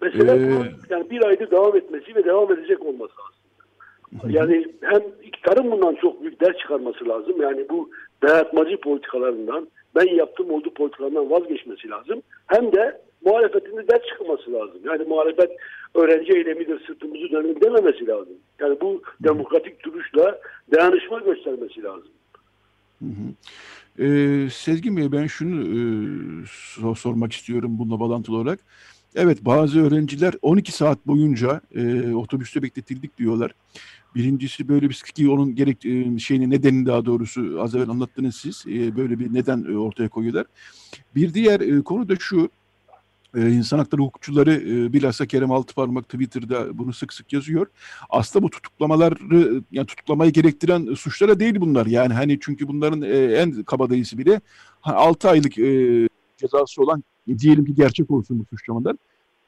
[0.01, 0.71] Mesela ee...
[0.89, 4.39] yani bir aydır devam etmesi ve devam edecek olması aslında.
[4.39, 7.41] Yani hem iktidarın bundan çok büyük ders çıkarması lazım.
[7.41, 7.89] Yani bu
[8.23, 12.21] dayatmacı politikalarından, ben yaptım olduğu politikalarından vazgeçmesi lazım.
[12.47, 14.79] Hem de muhalefetin de çıkması lazım.
[14.85, 15.51] Yani muhalefet
[15.95, 18.33] öğrenci eylemidir, sırtımızı dönün dememesi lazım.
[18.59, 20.39] Yani bu demokratik duruşla
[20.71, 22.11] dayanışma göstermesi lazım.
[22.99, 23.33] Hı hı.
[23.99, 28.59] Ee, Sezgin Bey ben şunu e, sormak istiyorum bununla bağlantılı olarak.
[29.15, 33.51] Evet bazı öğrenciler 12 saat boyunca e, otobüste bekletildik diyorlar.
[34.15, 38.63] Birincisi böyle bir ki onun gerek e, şeyini nedeni daha doğrusu az evvel anlattınız siz.
[38.67, 40.45] E, böyle bir neden e, ortaya koyuyorlar.
[41.15, 42.49] Bir diğer e, konu da şu.
[43.35, 47.67] Ee, insan hakları hukukçuları e, bilhassa Kerem Altıparmak Twitter'da bunu sık sık yazıyor.
[48.09, 51.85] Aslında bu tutuklamaları yani tutuklamayı gerektiren suçlara değil bunlar.
[51.85, 54.41] Yani hani çünkü bunların e, en kabadayısı bile
[54.83, 57.03] 6 aylık e, cezası olan
[57.37, 58.95] diyelim ki gerçek olsun bu suçlamalar.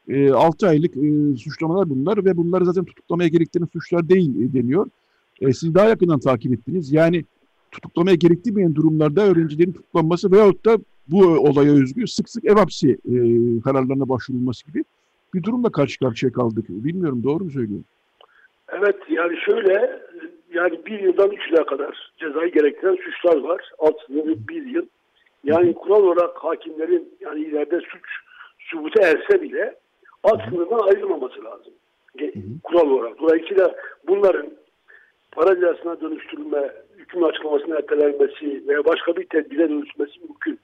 [0.08, 4.90] E, 6 aylık e, suçlamalar bunlar ve bunları zaten tutuklamaya gerektiren suçlar değil e, deniyor.
[5.42, 6.92] E, siz daha yakından takip ettiniz.
[6.92, 7.24] Yani
[7.72, 13.16] tutuklamaya gerektirmeyen durumlarda öğrencilerin tutuklanması veyahut da bu olaya özgü sık sık ev hapsi e,
[13.62, 14.84] kararlarına başvurulması gibi
[15.34, 16.66] bir durumla karşı karşıya kaldık.
[16.70, 17.86] Bilmiyorum doğru mu söylüyorum?
[18.70, 20.02] Evet yani şöyle
[20.54, 23.72] yani bir yıldan üç yıla kadar cezayı gerektiren suçlar var.
[23.80, 24.86] Alt sınırı bir yıl.
[25.44, 28.04] Yani kural olarak hakimlerin yani ileride suç
[28.60, 29.76] sübute erse bile
[30.24, 31.74] alt sınırdan ayrılmaması lazım.
[32.64, 33.20] Kural olarak.
[33.20, 33.76] Dolayısıyla
[34.08, 34.48] bunların
[35.32, 40.60] para cezasına dönüştürülme, hüküm açıklamasına ertelenmesi veya başka bir tedbire dönüşmesi mümkün.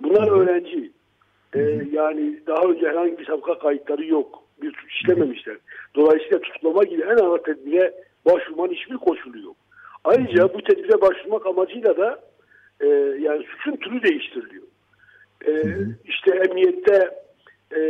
[0.00, 0.90] Bunlar öğrenci.
[1.54, 1.60] Ee,
[1.92, 4.42] yani daha önce herhangi bir sabıka kayıtları yok.
[4.62, 5.56] Bir suç işlememişler.
[5.94, 7.94] Dolayısıyla tutuklama gibi en ağır tedbire
[8.26, 9.56] başvurmanın hiçbir koşulu yok.
[10.04, 12.20] Ayrıca bu tedbire başvurmak amacıyla da
[12.80, 12.86] e,
[13.20, 14.66] yani suçun türü değiştiriliyor.
[15.46, 15.52] E,
[16.04, 17.10] işte emniyette
[17.76, 17.80] e,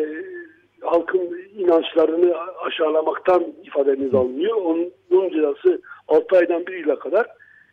[0.80, 2.34] halkın inançlarını
[2.66, 4.56] aşağılamaktan ifadeniz alınıyor.
[4.56, 7.26] Onun, bunun cezası 6 aydan 1 yıla kadar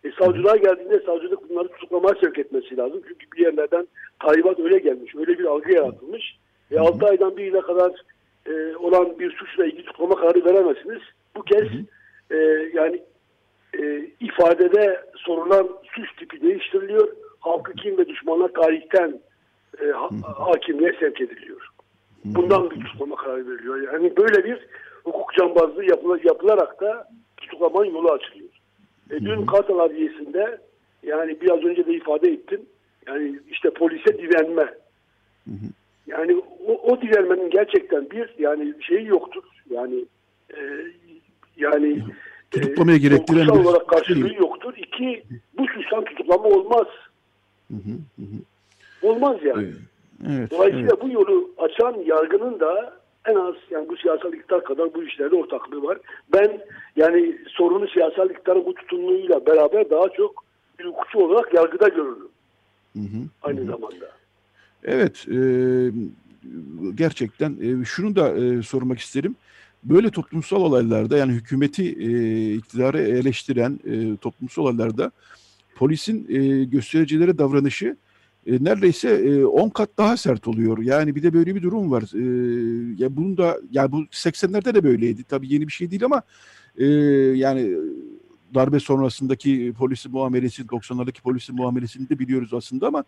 [0.03, 3.01] e, savcılığa geldiğinde savcılık bunları tutuklamaya sevk etmesi lazım.
[3.07, 3.87] Çünkü bir yerlerden
[4.19, 6.37] talimat öyle gelmiş, öyle bir algı yaratılmış.
[6.71, 7.91] E, 6 aydan bir yıla kadar
[8.45, 11.01] e, olan bir suçla ilgili tutuklama kararı veremezsiniz.
[11.35, 11.67] Bu kez
[12.31, 12.37] e,
[12.73, 13.01] yani
[13.79, 17.07] e, ifadede sorulan suç tipi değiştiriliyor.
[17.39, 19.21] Halkı kim ve düşmanlar tarihten
[19.81, 21.67] e, ha, hakimliğe sevk ediliyor.
[22.25, 23.93] Bundan bir tutuklama kararı veriliyor.
[23.93, 24.67] Yani böyle bir
[25.03, 25.85] hukuk cambazlığı
[26.23, 28.42] yapılarak da tutuklamanın yolu açılıyor.
[29.11, 30.61] E, dün Kartal Adliyesi'nde
[31.03, 32.61] yani biraz önce de ifade ettim.
[33.07, 34.73] Yani işte polise direnme.
[35.45, 35.67] Hı hı.
[36.07, 39.43] Yani o, o direnmenin gerçekten bir yani şeyi yoktur.
[39.69, 40.05] Yani
[40.57, 40.59] e,
[41.57, 42.03] yani
[42.51, 44.37] tutuklamaya e, gerektiren bir olarak karşılığı şey.
[44.37, 44.73] yoktur.
[44.77, 45.23] İki
[45.57, 46.87] bu suçtan tutuklama olmaz.
[47.71, 48.37] Hı hı hı.
[49.07, 49.67] Olmaz yani.
[50.29, 51.01] Evet, Dolayısıyla evet.
[51.01, 55.83] bu yolu açan yargının da en az yani bu siyasal iktidar kadar bu işlerde ortaklığı
[55.83, 55.97] var.
[56.33, 56.61] Ben
[56.95, 60.43] yani sorunu siyasal iktidarın bu tutumluluğuyla beraber daha çok
[60.79, 62.29] bir hukukçu olarak yargıda görürüm.
[62.93, 63.65] Hı hı, Aynı hı.
[63.65, 64.11] zamanda.
[64.83, 65.37] Evet, e,
[66.95, 69.35] gerçekten e, şunu da e, sormak isterim.
[69.83, 75.11] Böyle toplumsal olaylarda yani hükümeti, e, iktidarı eleştiren e, toplumsal olaylarda
[75.75, 77.97] polisin e, göstericilere davranışı
[78.47, 80.77] e, neredeyse 10 e, kat daha sert oluyor.
[80.81, 82.03] Yani bir de böyle bir durum var.
[82.13, 82.23] E,
[83.03, 85.23] ya bunun da ya bu 80'lerde de böyleydi.
[85.23, 86.21] Tabii yeni bir şey değil ama
[86.77, 86.85] e,
[87.35, 87.77] yani
[88.53, 93.03] darbe sonrasındaki polisi muamelesi, 90'lardaki polisi muamelesini de biliyoruz aslında ama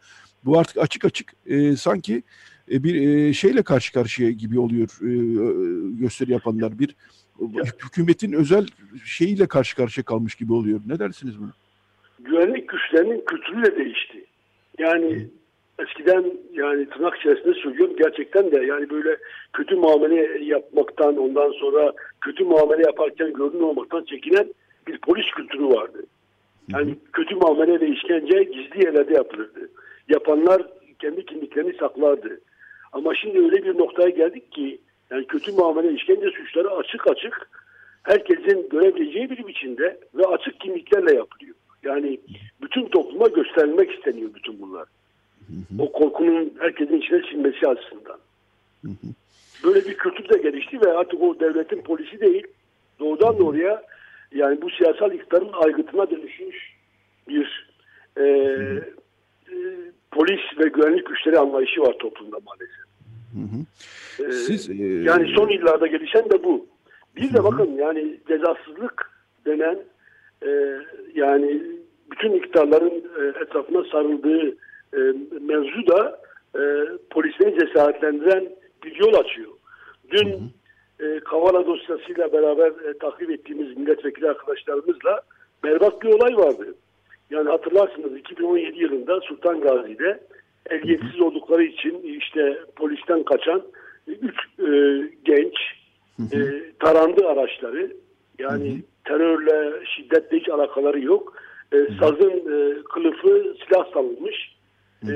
[0.45, 2.23] bu artık açık açık e, sanki
[2.71, 5.11] e, bir e, şeyle karşı karşıya gibi oluyor e,
[5.99, 6.79] gösteri yapanlar.
[6.79, 6.95] Bir
[7.85, 8.67] hükümetin özel
[9.05, 10.81] şeyiyle karşı karşıya kalmış gibi oluyor.
[10.85, 11.53] Ne dersiniz buna?
[12.19, 14.24] Güvenlik güçlerinin kültürü de değişti.
[14.79, 15.27] Yani
[15.79, 19.17] eskiden yani tırnak içerisinde söylüyorum gerçekten de yani böyle
[19.53, 24.53] kötü muamele yapmaktan ondan sonra kötü muamele yaparken görünür olmaktan çekinen
[24.87, 26.03] bir polis kültürü vardı.
[26.73, 29.69] Yani kötü muamele ve işkence gizli yerlerde yapılırdı.
[30.09, 30.61] Yapanlar
[30.99, 32.41] kendi kimliklerini saklardı.
[32.93, 34.79] Ama şimdi öyle bir noktaya geldik ki
[35.11, 37.49] yani kötü muamele işkence suçları açık açık
[38.03, 41.54] herkesin görebileceği bir biçimde ve açık kimliklerle yapılıyor.
[41.85, 42.19] Yani
[42.61, 44.87] bütün topluma gösterilmek isteniyor bütün bunlar.
[45.79, 48.19] O korkunun herkesin içine sinmesi açısından.
[49.63, 52.47] Böyle bir kültür de gelişti ve artık o devletin polisi değil
[52.99, 53.83] doğrudan doğruya
[54.35, 56.75] yani bu siyasal iktidarın aygıtına dönüşmüş
[57.27, 57.69] bir
[58.17, 59.55] e, e,
[60.11, 62.85] polis ve güvenlik güçleri anlayışı var toplumda maalesef.
[63.33, 63.65] Hı hı.
[64.19, 66.67] Ee, Siz, e, yani son yıllarda gelişen de bu.
[67.15, 69.11] Bir de bakın yani cezasızlık
[69.45, 69.94] denen e,
[71.15, 71.61] yani
[72.11, 74.49] bütün iktidarların e, etrafına sarıldığı
[74.93, 74.99] e,
[75.41, 76.19] mevzu da
[76.55, 76.61] e,
[77.09, 78.49] polisleri cesaretlendiren
[78.83, 79.51] bir yol açıyor.
[80.11, 80.51] Dün
[81.25, 85.21] Kavala dosyasıyla beraber takip ettiğimiz milletvekili arkadaşlarımızla
[85.63, 86.75] berbat bir olay vardı.
[87.29, 90.19] Yani hatırlarsınız 2017 yılında Sultan Gazi'de
[90.69, 93.61] ehliyetsiz oldukları için işte polisten kaçan
[94.07, 94.69] üç e,
[95.25, 95.53] genç
[96.33, 96.39] e,
[96.79, 97.91] tarandı araçları.
[98.39, 101.33] Yani terörle, şiddetle hiç alakaları yok.
[101.73, 104.55] E, sazın e, kılıfı silah salınmış.
[105.03, 105.11] E,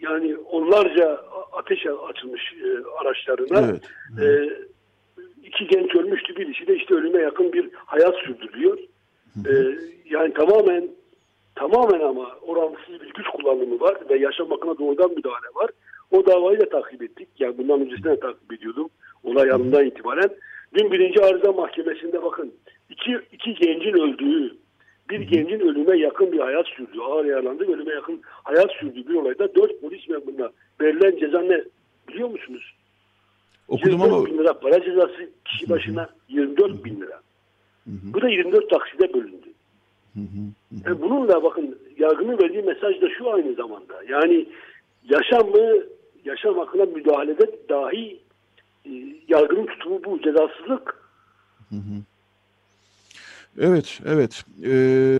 [0.00, 1.20] yani onlarca
[1.52, 2.68] ateş açılmış e,
[3.00, 3.70] araçlarına.
[3.70, 3.82] Evet.
[4.22, 4.50] E,
[5.44, 6.36] iki genç ölmüştü.
[6.36, 8.78] Birisi de işte ölüme yakın bir hayat sürdürüyor.
[9.48, 9.52] E,
[10.10, 10.88] yani tamamen
[11.54, 15.70] tamamen ama orantısız bir güç kullanımı var ve yaşam hakkına doğrudan müdahale var.
[16.10, 17.28] O davayı da takip ettik.
[17.38, 18.88] Yani bundan öncesinde de takip ediyordum.
[19.24, 20.30] Olay anından itibaren.
[20.74, 22.52] Dün birinci arıza mahkemesinde bakın
[22.90, 24.56] iki, iki gencin öldüğü,
[25.10, 29.14] bir gencin ölüme yakın bir hayat sürdüğü, ağır yaralandığı ve ölüme yakın hayat sürdüğü bir
[29.14, 31.64] olayda dört polis memuruna verilen ceza ne
[32.08, 32.74] biliyor musunuz?
[33.68, 37.20] Okudum 24 ama bin lira para cezası kişi başına 24 bin lira.
[37.86, 39.48] Bu da 24 takside bölündü.
[40.86, 44.02] Yani bununla bakın yargının verdiği mesaj da şu aynı zamanda.
[44.08, 44.46] Yani
[45.10, 45.82] yaşamı,
[46.24, 48.20] yaşam hakkına müdahalede dahi
[48.86, 48.90] e,
[49.28, 50.22] yargının tutumu bu.
[50.22, 51.02] Cezasızlık.
[53.60, 54.44] Evet, evet.
[54.66, 55.18] Ee,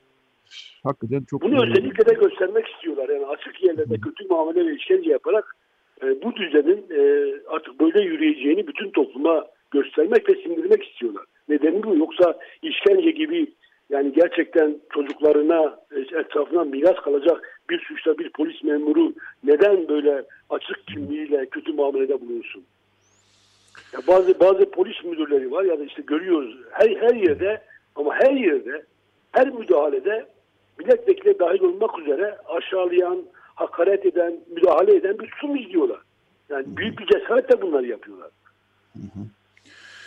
[0.85, 3.09] hakikaten çok Bunu özellikle de göstermek istiyorlar.
[3.09, 5.57] Yani açık yerlerde kötü muamele ve işkence yaparak
[6.03, 11.25] e, bu düzenin e, artık böyle yürüyeceğini bütün topluma göstermek ve sindirmek istiyorlar.
[11.49, 11.97] Nedeni bu.
[11.97, 13.47] Yoksa işkence gibi
[13.91, 19.13] yani gerçekten çocuklarına e, etrafına miras kalacak bir suçta bir polis memuru
[19.45, 22.65] neden böyle açık kimliğiyle kötü muamelede bulunsun?
[23.93, 27.63] Ya bazı bazı polis müdürleri var ya da işte görüyoruz her her yerde
[27.99, 28.85] ama her yerde
[29.33, 30.27] her müdahalede
[30.79, 33.23] milletvekili dahil olmak üzere aşağılayan,
[33.55, 36.01] hakaret eden, müdahale eden bir tutum izliyorlar.
[36.49, 38.31] Yani büyük bir cesaretle bunları yapıyorlar.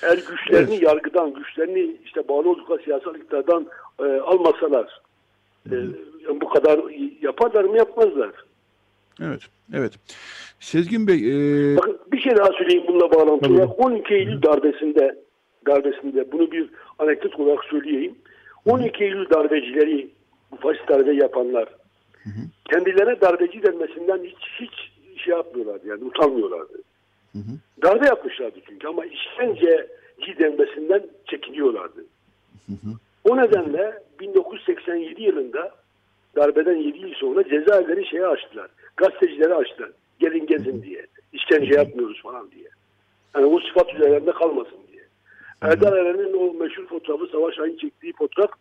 [0.04, 0.82] Eğer güçlerini Evet.
[0.84, 3.68] yargıdan, güçlerini işte bağlı oldukları siyasal iktidardan
[4.00, 5.02] e, almasalar
[5.72, 5.76] e,
[6.42, 6.80] bu kadar
[7.22, 8.32] yaparlar mı yapmazlar.
[9.22, 9.42] Evet,
[9.74, 9.94] evet.
[10.60, 13.40] Sezgin Bey, e, Bakın bir şey daha söyleyeyim bununla bağlantılı.
[13.42, 13.54] Tabii.
[13.54, 13.80] olarak.
[13.80, 15.16] 12 Eylül darbesinde
[15.68, 16.70] darbesinde bunu bir
[17.02, 18.16] anekdot olarak söyleyeyim.
[18.66, 20.10] 12 Eylül darbecileri
[20.52, 21.70] bu faşist darbe yapanlar
[22.72, 24.92] kendilerine darbeci denmesinden hiç hiç
[25.24, 26.82] şey yapmıyorlardı yani utanmıyorlardı.
[27.84, 32.06] Darbe yapmışlardı çünkü ama işkenceci denmesinden çekiniyorlardı.
[33.24, 35.72] O nedenle 1987 yılında
[36.36, 38.68] darbeden 7 yıl sonra cezaevleri şeye açtılar.
[38.98, 39.92] Gazetecilere açtılar.
[40.20, 41.08] Gelin gezin diye.
[41.34, 42.68] İşkence yapmıyoruz falan diye.
[43.36, 44.80] Yani o sıfat üzerlerinde kalmasın.
[45.62, 48.52] Erdal Eren'in o meşhur fotoğrafı Savaş Ay'ın çektiği fotoğraf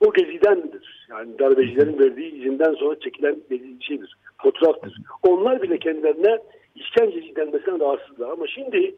[0.00, 1.06] o gezidendir.
[1.10, 4.16] Yani darbecilerin verdiği izinden sonra çekilen bir şeydir.
[4.42, 4.96] Fotoğraftır.
[5.22, 6.38] Onlar bile kendilerine
[6.74, 8.30] işkenceci denmesinden rahatsızlar.
[8.30, 8.94] Ama şimdi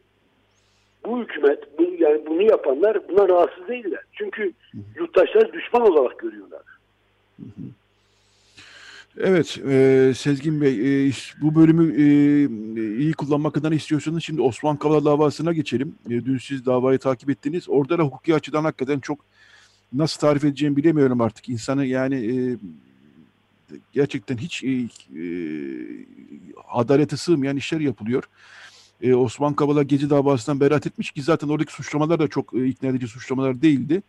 [1.06, 4.02] bu hükümet, bu, yani bunu yapanlar buna rahatsız değiller.
[4.12, 4.52] Çünkü
[4.96, 6.62] yurttaşları düşman olarak görüyorlar.
[9.18, 12.04] Evet e, Sezgin Bey, e, bu bölümü e,
[12.98, 15.94] iyi kullanmak adına istiyorsanız şimdi Osman Kavala davasına geçelim.
[16.06, 17.64] E, dün siz davayı takip ettiniz.
[17.68, 19.18] Orada da hukuki açıdan hakikaten çok
[19.92, 21.48] nasıl tarif edeceğimi bilemiyorum artık.
[21.48, 22.34] İnsanı yani e,
[23.92, 25.24] gerçekten hiç e, e,
[26.68, 28.24] adalete sığmayan işler yapılıyor.
[29.02, 32.88] E, Osman Kavala Gezi davasından beraat etmiş ki zaten oradaki suçlamalar da çok e, ikna
[32.88, 34.02] edici suçlamalar değildi.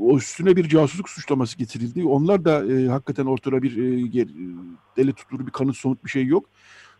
[0.00, 2.04] O üstüne bir casusluk suçlaması getirildi.
[2.04, 4.26] Onlar da e, hakikaten ortada bir e, e,
[4.96, 6.44] deli tutulu bir kanıt somut bir şey yok.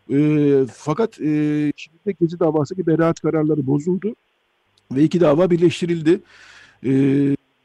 [0.09, 0.17] E,
[0.73, 4.15] fakat e, şimdi Gezi davasındaki beraat kararları bozuldu
[4.91, 6.21] ve iki dava birleştirildi.
[6.83, 6.91] E,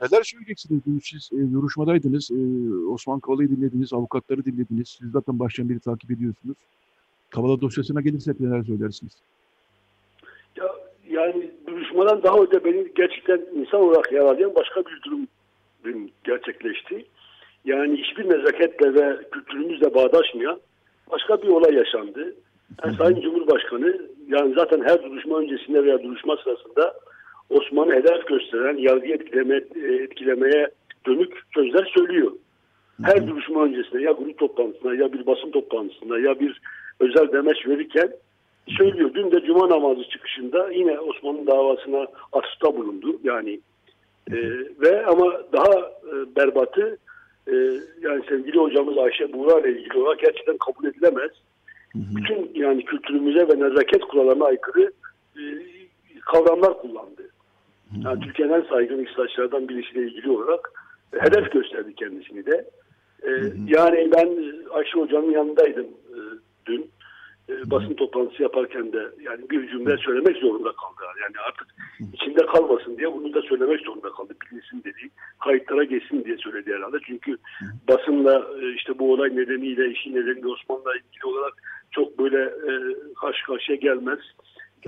[0.01, 0.83] neler söyleyeceksiniz?
[1.03, 4.89] Siz e, duruşmadaydınız, e, Osman Kavala'yı dinlediniz, avukatları dinlediniz.
[4.89, 6.57] Siz zaten baştan beri takip ediyorsunuz.
[7.31, 9.12] Kavala dosyasına gelirsek neler söylersiniz?
[10.57, 10.64] Ya,
[11.11, 15.27] yani duruşmadan daha önce beni gerçekten insan olarak yaralayan başka bir durum
[16.25, 17.05] gerçekleşti.
[17.64, 20.61] Yani hiçbir nezaketle ve kültürümüzle bağdaşmayan
[21.11, 22.35] başka bir olay yaşandı.
[22.85, 26.95] Yani Sayın Cumhurbaşkanı yani zaten her duruşma öncesinde veya duruşma sırasında
[27.51, 29.57] Osman'ı hedef gösteren, yargı etkileme,
[30.05, 30.71] etkilemeye
[31.07, 32.33] dönük sözler söylüyor.
[33.03, 36.61] Her duruşma öncesinde ya grup toplantısında ya bir basın toplantısında ya bir
[37.01, 38.12] özel demeç verirken
[38.69, 39.15] söylüyor.
[39.15, 43.21] Dün de cuma namazı çıkışında yine Osmanlı davasına atıfta bulundu.
[43.25, 43.61] Yani
[44.31, 44.37] e,
[44.81, 46.99] ve ama daha e, berbatı
[47.49, 47.55] e,
[48.01, 51.31] yani sevgili hocamız Ayşe Buğra ile ilgili olarak gerçekten kabul edilemez.
[51.93, 52.17] Hı hı.
[52.17, 54.93] Bütün yani kültürümüze ve nezaket kurallarına aykırı
[55.37, 55.43] e,
[56.21, 57.31] kavramlar kullandı.
[58.05, 60.73] Yani Türkiye'nin en saygın iktisatçılardan birisiyle ilgili olarak
[61.13, 62.71] e, hedef gösterdi kendisini de.
[63.23, 63.53] E, hı hı.
[63.67, 64.29] Yani ben
[64.71, 66.19] Ayşe hocamın yanındaydım e,
[66.67, 66.91] dün
[67.49, 71.16] e, basın toplantısı yaparken de yani bir cümle söylemek zorunda kaldılar.
[71.22, 71.66] Yani artık
[72.12, 74.34] içinde kalmasın diye bunu da söylemek zorunda kaldı.
[74.43, 75.11] Bilinsin dedi.
[75.45, 76.97] Kayıtlara geçsin diye söyledi herhalde.
[77.07, 77.36] Çünkü
[77.88, 81.55] basınla e, işte bu olay nedeniyle işi nedeniyle Osmanlı'la ilgili olarak
[81.91, 82.72] çok böyle e,
[83.20, 84.18] karşı karşıya gelmez.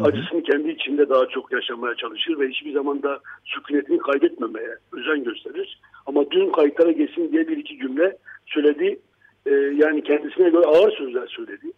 [0.00, 5.80] Acısını kendi içinde daha çok yaşamaya çalışır ve hiçbir zaman da sükunetini kaybetmemeye özen gösterir.
[6.07, 9.00] Ama dün kayıtlara geçsin diye bir iki cümle söyledi.
[9.46, 11.72] E, yani kendisine göre ağır sözler söyledi.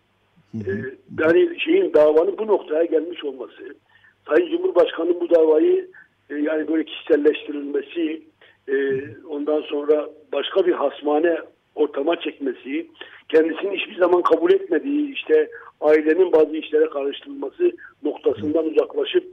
[0.54, 0.70] Ee,
[1.18, 3.74] yani şeyin davanın bu noktaya gelmiş olması,
[4.28, 5.90] Sayın Cumhurbaşkanı'nın bu davayı
[6.30, 8.22] e, yani böyle kişiselleştirilmesi,
[8.68, 8.74] e,
[9.28, 11.38] ondan sonra başka bir hasmane
[11.74, 12.86] ortama çekmesi,
[13.28, 15.50] kendisinin hiçbir zaman kabul etmediği işte
[15.80, 19.24] ailenin bazı işlere karıştırılması noktasından uzaklaşıp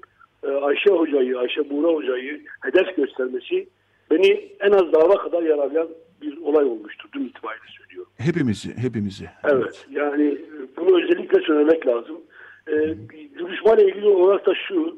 [0.44, 3.68] e, Ayşe Hoca'yı, Ayşe Buğra Hoca'yı hedef göstermesi
[4.12, 5.88] beni en az dava kadar yaralayan
[6.22, 7.10] bir olay olmuştur.
[7.14, 8.12] Dün itibariyle söylüyorum.
[8.18, 9.30] Hepimizi, hepimizi.
[9.44, 9.88] Evet, evet.
[9.92, 10.38] yani
[10.78, 12.22] bunu özellikle söylemek lazım.
[12.68, 12.96] Ee,
[13.40, 14.98] duruşmayla ilgili olarak da şu,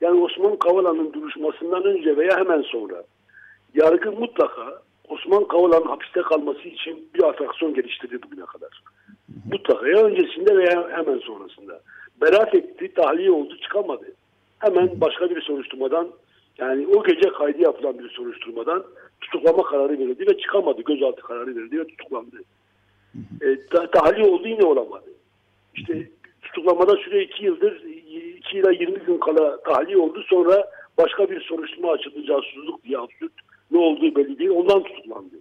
[0.00, 3.04] yani Osman Kavala'nın duruşmasından önce veya hemen sonra
[3.74, 8.82] yargı mutlaka Osman Kavala'nın hapiste kalması için bir atraksiyon geliştirdi bugüne kadar.
[9.52, 11.80] Mutlaka ya öncesinde veya hemen sonrasında.
[12.20, 14.06] Beraat etti, tahliye oldu, çıkamadı.
[14.58, 16.10] Hemen başka bir soruşturmadan
[16.58, 18.84] yani o gece kaydı yapılan bir soruşturmadan
[19.20, 20.82] tutuklama kararı verildi ve çıkamadı.
[20.82, 22.36] Gözaltı kararı verildi ve tutuklandı.
[23.42, 23.58] E,
[23.92, 25.10] tahliye oldu yine olamadı.
[25.74, 26.08] İşte
[26.42, 27.82] tutuklamada süre iki yıldır,
[28.38, 30.22] iki yıla yirmi gün kala tahliye oldu.
[30.28, 33.32] Sonra başka bir soruşturma açıldı casusluk diye absürt.
[33.70, 34.50] Ne olduğu belli değil.
[34.50, 35.34] Ondan tutuklandı.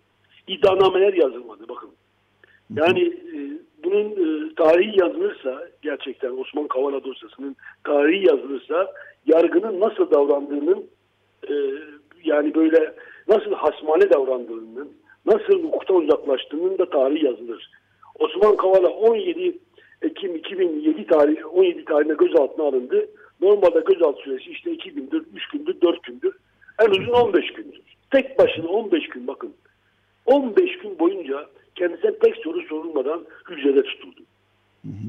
[0.48, 1.90] İddianameler yazılmadı bakın.
[2.76, 3.38] Yani e,
[3.84, 8.94] bunun e, tarihi yazılırsa gerçekten Osman Kavala dosyasının tarihi yazılırsa
[9.26, 10.86] yargının nasıl davrandığının
[11.50, 11.54] e,
[12.24, 12.94] yani böyle
[13.28, 14.92] nasıl hasmane davrandığının
[15.26, 17.72] nasıl hukuktan uzaklaştığının da tarihi yazılır.
[18.20, 19.58] Osman Kavala 17
[20.02, 23.10] Ekim 2007 tarih 17 tarihinde gözaltına alındı.
[23.42, 26.36] Normalde gözaltı süresi işte 2 gündür, 3 gündür, 4 gündür.
[26.80, 27.80] En uzun 15 gündür.
[28.12, 29.54] Tek başına 15 gün bakın.
[30.26, 31.46] 15 gün boyunca
[31.76, 34.22] kendisine tek soru sorulmadan hücrede tutuldu.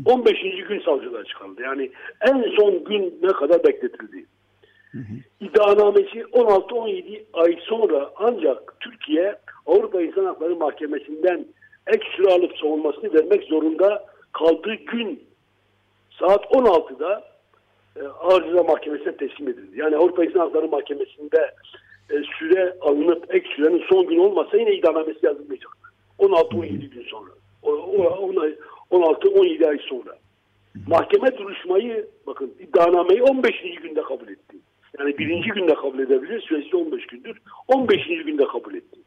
[0.07, 0.41] 15.
[0.69, 1.63] gün savcılığa çıkarıldı.
[1.63, 1.91] Yani
[2.21, 4.27] en son gün ne kadar bekletildi.
[5.41, 9.37] İddianamesi 16-17 ay sonra ancak Türkiye
[9.67, 11.47] Avrupa İnsan Hakları Mahkemesi'nden
[11.87, 15.25] ek süre alıp savunmasını vermek zorunda kaldığı gün
[16.19, 17.25] saat 16'da
[17.97, 19.81] e, Ağır Ceza Mahkemesi'ne teslim edildi.
[19.81, 21.55] Yani Avrupa İnsan Hakları Mahkemesi'nde
[22.11, 25.73] e, süre alınıp ek sürenin son gün olmasa yine iddianamesi yazılmayacak.
[26.19, 27.31] 16-17 gün sonra.
[27.63, 30.17] 16-17 ay sonra.
[30.87, 33.63] Mahkeme duruşmayı bakın iddianameyi 15.
[33.83, 34.57] günde kabul etti.
[34.99, 36.41] Yani birinci günde kabul edebilir.
[36.41, 37.39] Süresi 15 gündür.
[37.69, 38.07] 15.
[38.07, 39.01] günde kabul etti.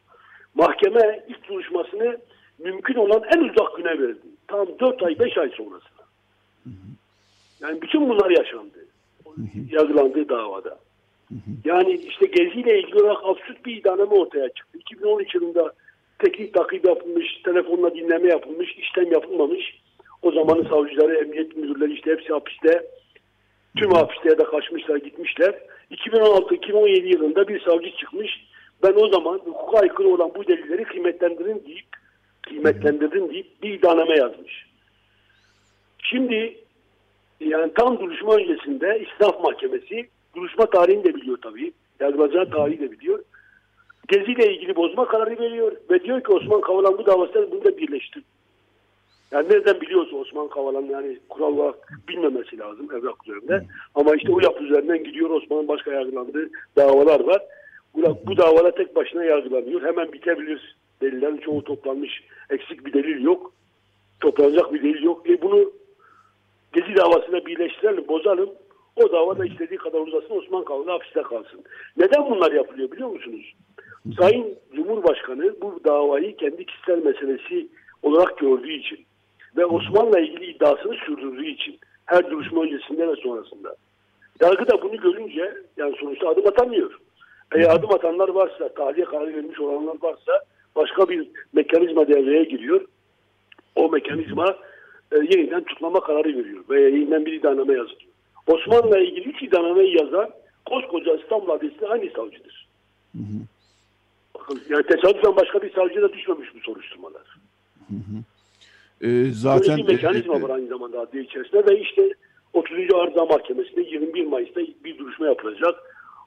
[0.55, 2.17] Mahkeme ilk duruşmasını
[2.59, 4.27] mümkün olan en uzak güne verdi.
[4.47, 6.03] Tam 4 ay 5 ay sonrasında.
[7.61, 8.85] Yani bütün bunlar yaşandı.
[9.71, 10.79] Yazılandığı davada.
[11.65, 14.77] Yani işte Gezi ile ilgili olarak absürt bir iddianame ortaya çıktı.
[14.77, 15.73] 2013 yılında
[16.19, 19.79] teknik takip yapılmış, telefonla dinleme yapılmış, işlem yapılmamış.
[20.21, 22.87] O zamanın savcıları, emniyet müdürleri işte hepsi hapiste.
[23.77, 25.55] Tüm hapisteye de kaçmışlar, gitmişler.
[25.91, 28.47] 2016-2017 yılında bir savcı çıkmış.
[28.83, 31.85] Ben o zaman hukuka aykırı olan bu delilleri kıymetlendirin deyip
[32.41, 34.65] kıymetlendirdin deyip bir iddianame yazmış.
[36.03, 36.57] Şimdi
[37.39, 41.73] yani tam duruşma öncesinde İstinaf Mahkemesi duruşma tarihini de biliyor tabii.
[41.99, 43.23] Yargılacağı tarihi de biliyor.
[44.07, 47.77] Gezi ile ilgili bozma kararı veriyor ve diyor ki Osman Kavala bu davasını bunu da
[47.77, 48.23] birleştir.
[49.31, 51.75] Yani nereden biliyorsa Osman Kavala'nın yani kural olarak
[52.07, 53.65] bilmemesi lazım evrak üzerinde.
[53.95, 57.41] Ama işte o yapı üzerinden gidiyor Osman'ın başka yargılandığı davalar var.
[57.95, 59.81] Bu, bu davalar tek başına yargılanıyor.
[59.81, 60.77] Hemen bitebilir.
[61.01, 62.23] Delillerin çoğu toplanmış.
[62.49, 63.53] Eksik bir delil yok.
[64.21, 65.29] Toplanacak bir delil yok.
[65.29, 65.71] E bunu
[66.73, 68.49] Gezi davasına birleştirelim, bozalım.
[68.95, 71.63] O davada istediği kadar uzasın Osman Kavala hapiste kalsın.
[71.97, 73.53] Neden bunlar yapılıyor biliyor musunuz?
[74.19, 77.67] Sayın Cumhurbaşkanı bu davayı kendi kişisel meselesi
[78.03, 79.06] olarak gördüğü için
[79.57, 83.75] ve Osman'la ilgili iddiasını sürdürdüğü için her duruşma öncesinde ve sonrasında.
[84.41, 86.99] Yargı da bunu görünce yani sonuçta adım atamıyor.
[87.55, 90.31] Eğer adım atanlar varsa, tahliye kararı verilmiş olanlar varsa
[90.75, 92.85] başka bir mekanizma devreye giriyor.
[93.75, 94.57] O mekanizma
[95.11, 98.01] e, yeniden tutlama kararı veriyor veya yeniden bir iddianame yazıyor.
[98.47, 100.29] Osmanlı'la ilgili üç iddianameyi yazan
[100.65, 102.67] koskoca İstanbul Adliyesi'nde aynı savcıdır.
[103.11, 103.39] Hı hı.
[104.35, 107.23] Bakın yani tesadüfen başka bir savcıya da düşmemiş bu soruşturmalar.
[107.87, 108.23] Hı hı.
[109.01, 112.09] Ee, zaten Böyle bir mekanizma e, e, var aynı zamanda adliye içerisinde ve işte
[112.53, 112.93] 30.
[112.93, 115.75] Arıza Mahkemesi'nde 21 Mayıs'ta bir duruşma yapılacak.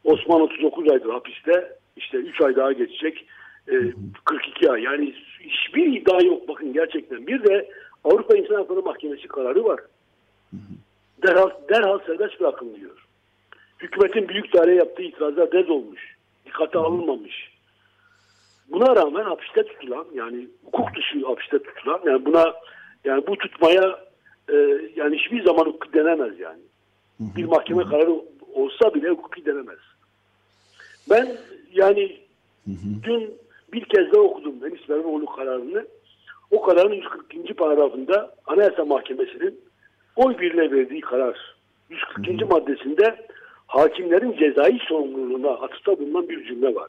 [0.05, 1.77] Osman 39 aydır hapiste.
[1.97, 3.27] işte 3 ay daha geçecek.
[3.68, 3.75] Ee,
[4.25, 4.83] 42 ay.
[4.83, 7.27] Yani hiçbir iddia yok bakın gerçekten.
[7.27, 7.68] Bir de
[8.05, 9.81] Avrupa İnsan Hakları Mahkemesi kararı var.
[11.23, 13.07] Derhal, derhal serbest bırakın diyor.
[13.79, 16.16] Hükümetin büyük daire yaptığı itirazlar dez olmuş.
[16.47, 17.49] Dikkate alınmamış.
[18.71, 22.55] Buna rağmen hapiste tutulan yani hukuk dışı hapiste tutulan yani buna
[23.05, 23.99] yani bu tutmaya
[24.53, 24.57] e,
[24.97, 26.61] yani hiçbir zaman hukuki denemez yani.
[27.21, 28.14] Bir mahkeme kararı
[28.55, 29.79] olsa bile hukuki denemez.
[31.11, 31.37] Ben
[31.73, 32.16] yani
[33.03, 33.35] dün
[33.73, 35.87] bir kez daha okudum Enis Berberoğlu kararını.
[36.51, 37.55] O kararın 142.
[37.55, 39.61] paragrafında Anayasa Mahkemesi'nin
[40.16, 41.55] oy birliğe verdiği karar
[41.91, 42.45] 142.
[42.45, 43.27] maddesinde
[43.66, 46.89] hakimlerin cezai sorumluluğuna atıfta bulunan bir cümle var.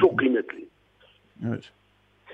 [0.00, 0.64] Çok kıymetli.
[1.48, 1.70] Evet.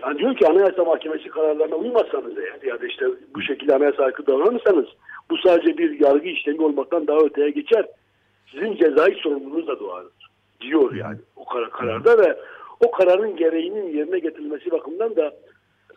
[0.03, 4.27] Yani diyor ki Anayasa Mahkemesi kararlarına uymazsanız eğer ya da işte bu şekilde anayasa aykırı
[4.27, 4.87] davranırsanız
[5.31, 7.87] bu sadece bir yargı işlemi olmaktan daha öteye geçer.
[8.53, 10.05] Sizin cezai sorumluluğunuz da doğar.
[10.61, 12.37] Diyor yani o kar kararda ve
[12.87, 15.35] o kararın gereğinin yerine getirilmesi bakımından da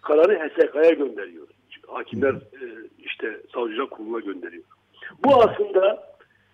[0.01, 1.47] kararı HSK'ya gönderiyor.
[1.87, 2.65] Hakimler e,
[2.99, 4.63] işte savcılar kuruluna gönderiyor.
[5.25, 6.03] Bu aslında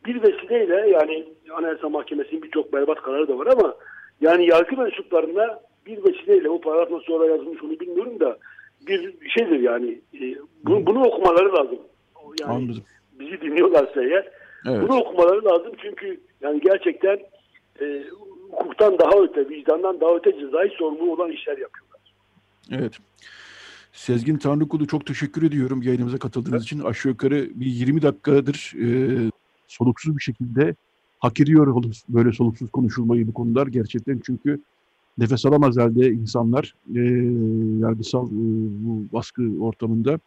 [0.05, 3.75] bir vesileyle yani Anayasa Mahkemesi'nin birçok berbat kararı da var ama
[4.21, 8.37] yani yargı mensuplarına bir vesileyle o paragraf nasıl sonra yazılmış onu bilmiyorum da
[8.87, 11.79] bir şeydir yani e, bunu, bunu okumaları lazım.
[12.41, 12.83] Yani Anladım.
[13.19, 14.31] bizi dinliyorlarsa eğer
[14.67, 14.81] Evet.
[14.81, 17.19] bunu okumaları lazım çünkü yani gerçekten
[17.81, 18.03] e,
[18.51, 21.99] hukuktan daha öte, vicdandan daha öte cezai sorumlu olan işler yapıyorlar.
[22.71, 22.93] Evet.
[23.93, 26.79] Sezgin Tanrıkulu çok teşekkür ediyorum yayınımıza katıldığınız için.
[26.79, 28.87] Aşağı yukarı bir 20 dakikadır e,
[29.67, 30.75] soluksuz bir şekilde
[31.19, 34.59] hak ediyor böyle soluksuz konuşulmayı bu konular gerçekten çünkü
[35.17, 36.99] nefes alamaz halde insanlar e,
[37.81, 38.31] yargısal e,
[38.85, 40.19] bu baskı ortamında.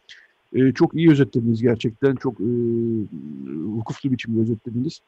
[0.53, 2.15] E, çok iyi özetlediniz gerçekten.
[2.15, 2.49] Çok e,
[3.77, 5.01] hukuklu biçimde özetlediniz.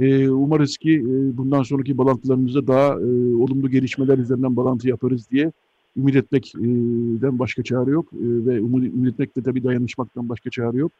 [0.00, 5.52] E, umarız ki e, bundan sonraki bağlantılarımızda daha e, olumlu gelişmeler üzerinden bağlantı yaparız diye
[5.96, 8.06] ümit etmekten başka çare yok.
[8.12, 10.92] E, ve ümit etmekle tabii dayanışmaktan başka çare yok.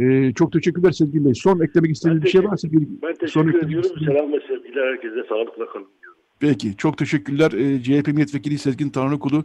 [0.00, 1.34] E, çok teşekkürler Sezgin Bey.
[1.34, 3.90] Son eklemek istediğiniz Ben bir şey varsa bir Ben son teşekkür eklemek ediyorum.
[4.04, 6.17] Selam ve sevgiler herkese sağlıkla kalın diyorum.
[6.40, 7.52] Peki, çok teşekkürler.
[7.52, 9.44] Ee, CHP Milletvekili Sezgin Tanrıkulu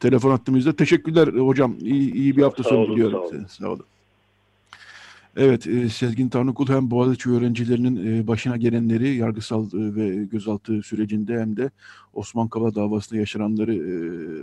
[0.00, 0.76] telefon attığımızda.
[0.76, 1.76] Teşekkürler e, hocam.
[1.80, 3.20] İyi, iyi bir hafta Sağ sonu olun, diliyorum.
[3.30, 3.46] sağ olun.
[3.46, 3.84] Sağ olun.
[5.36, 11.40] Evet, e, Sezgin Tanrıkulu hem Boğaziçi öğrencilerinin e, başına gelenleri yargısal e, ve gözaltı sürecinde
[11.40, 11.70] hem de
[12.14, 13.92] Osman Kavala davasında yaşananları e,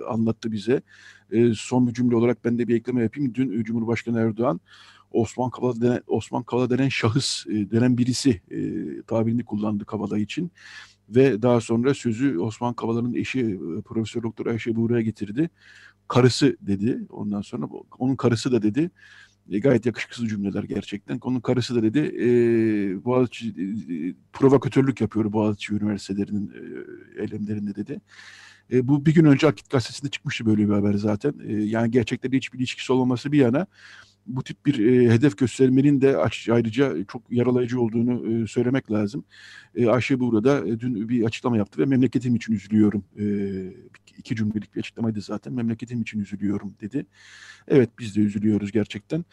[0.06, 0.82] anlattı bize.
[1.32, 3.34] E, son bir cümle olarak ben de bir ekleme yapayım.
[3.36, 4.60] Dün e, Cumhurbaşkanı Erdoğan
[5.12, 8.58] Osman Kavala denen, Osman Kavala denen şahıs e, denen birisi e,
[9.02, 10.52] tabirini kullandı Kavala için
[11.10, 15.50] ve daha sonra sözü Osman Kavala'nın eşi e, Profesör Doktor Ayşe Buğra'ya getirdi.
[16.08, 17.00] Karısı dedi.
[17.10, 17.66] Ondan sonra
[18.00, 18.92] onun karısı da dedi.
[19.50, 21.20] E, gayet yakışıklı cümleler gerçekten.
[21.24, 22.00] Onun karısı da dedi.
[22.00, 22.26] E,
[23.06, 23.96] Boğaziçi e,
[24.34, 28.02] provokatörlük yapıyor Boğaziçi Üniversitelerinin e, eylemlerinde dedi.
[28.72, 31.34] E, bu bir gün önce Akit Gazetesi'nde çıkmıştı böyle bir haber zaten.
[31.48, 33.68] E, yani gerçekten hiçbir ilişkisi olmaması bir yana
[34.28, 36.18] bu tip bir e, hedef göstermenin de
[36.52, 39.26] ayrıca çok yaralayıcı olduğunu e, söylemek lazım.
[39.76, 43.04] E, Ayşe Buğra da e, dün bir açıklama yaptı ve memleketim için üzülüyorum.
[43.20, 43.26] E,
[44.18, 45.54] iki cümlelik bir açıklamaydı zaten.
[45.54, 47.06] Memleketim için üzülüyorum dedi.
[47.68, 49.26] Evet biz de üzülüyoruz gerçekten.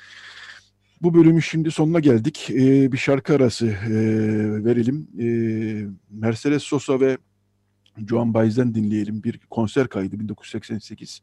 [1.03, 2.51] Bu bölümün şimdi sonuna geldik.
[2.51, 3.95] E, bir şarkı arası e,
[4.65, 5.09] verelim.
[5.21, 5.27] E,
[6.11, 7.19] Mercedes Sosa ve
[8.09, 9.23] Joan Baez'den dinleyelim.
[9.25, 11.23] Bir konser kaydı 1988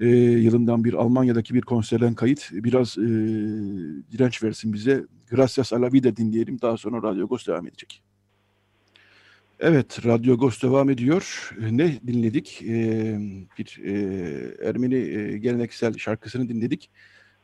[0.00, 2.48] e, yılından bir Almanya'daki bir konserden kayıt.
[2.52, 3.02] Biraz e,
[4.12, 5.04] direnç versin bize.
[5.30, 6.60] Gracias a la vida dinleyelim.
[6.62, 8.02] Daha sonra Radyo Agos devam edecek.
[9.60, 11.54] Evet, Radyo Agos devam ediyor.
[11.70, 12.62] Ne dinledik?
[12.62, 13.18] Ee,
[13.58, 16.90] bir e, Ermeni e, geleneksel şarkısını dinledik.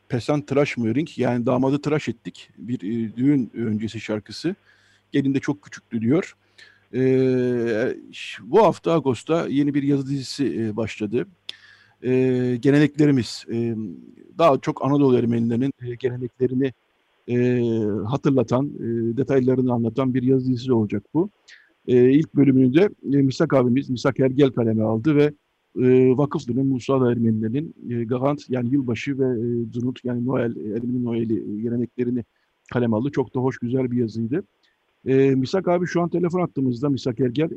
[0.09, 2.49] Pesan Tıraş Möring, yani damadı tıraş ettik.
[2.57, 4.55] Bir e, düğün öncesi şarkısı.
[5.11, 6.35] Gelin de çok küçüktü diyor.
[6.93, 7.95] Ee,
[8.41, 11.27] bu hafta Ağustos'ta yeni bir yazı dizisi e, başladı.
[12.03, 13.75] Ee, geleneklerimiz, e,
[14.37, 16.73] daha çok Anadolu Ermenilerinin e, geleneklerini
[17.29, 17.59] e,
[18.05, 21.29] hatırlatan, e, detaylarını anlatan bir yazı dizisi olacak bu.
[21.87, 25.33] E, ilk bölümünde e, Misak abimiz, Misak Ergel kaleme aldı ve
[25.81, 31.61] e, Vakıflı'nın Musa Ermenilerinin e, Gagant yani yılbaşı ve e, Zunut yani Noel, Ermeni Noel'i
[31.61, 32.23] geleneklerini
[32.73, 33.11] kaleme aldı.
[33.11, 34.43] Çok da hoş, güzel bir yazıydı.
[35.05, 37.49] E, Misak abi şu an telefon attığımızda Misak Ergel.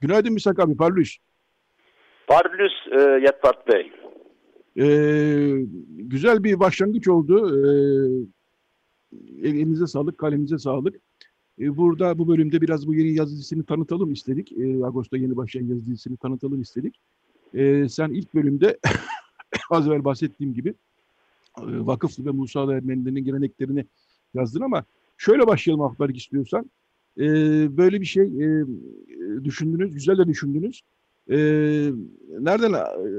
[0.00, 1.16] Günaydın Misak abi, parlıyız.
[2.28, 3.92] Parlus e, Yetvart Bey.
[4.76, 4.86] E,
[5.88, 7.48] güzel bir başlangıç oldu.
[7.48, 7.68] E,
[9.48, 10.96] elinize sağlık, kalemize sağlık.
[11.60, 14.52] E, burada bu bölümde biraz bu yeni yazı tanıtalım istedik.
[14.52, 17.00] E, Ağustos'ta yeni başlayan yazı tanıtalım istedik.
[17.54, 18.78] E, sen ilk bölümde
[19.70, 20.74] az evvel bahsettiğim gibi
[21.58, 23.86] e, vakıflı ve Musa Ermenilerinin geleneklerini
[24.34, 24.84] yazdın ama
[25.16, 26.70] şöyle başlayalım Akbarik istiyorsan.
[27.18, 27.26] E,
[27.76, 28.64] böyle bir şey e,
[29.44, 30.82] düşündünüz, güzel de düşündünüz.
[31.30, 31.36] E,
[32.40, 32.72] nereden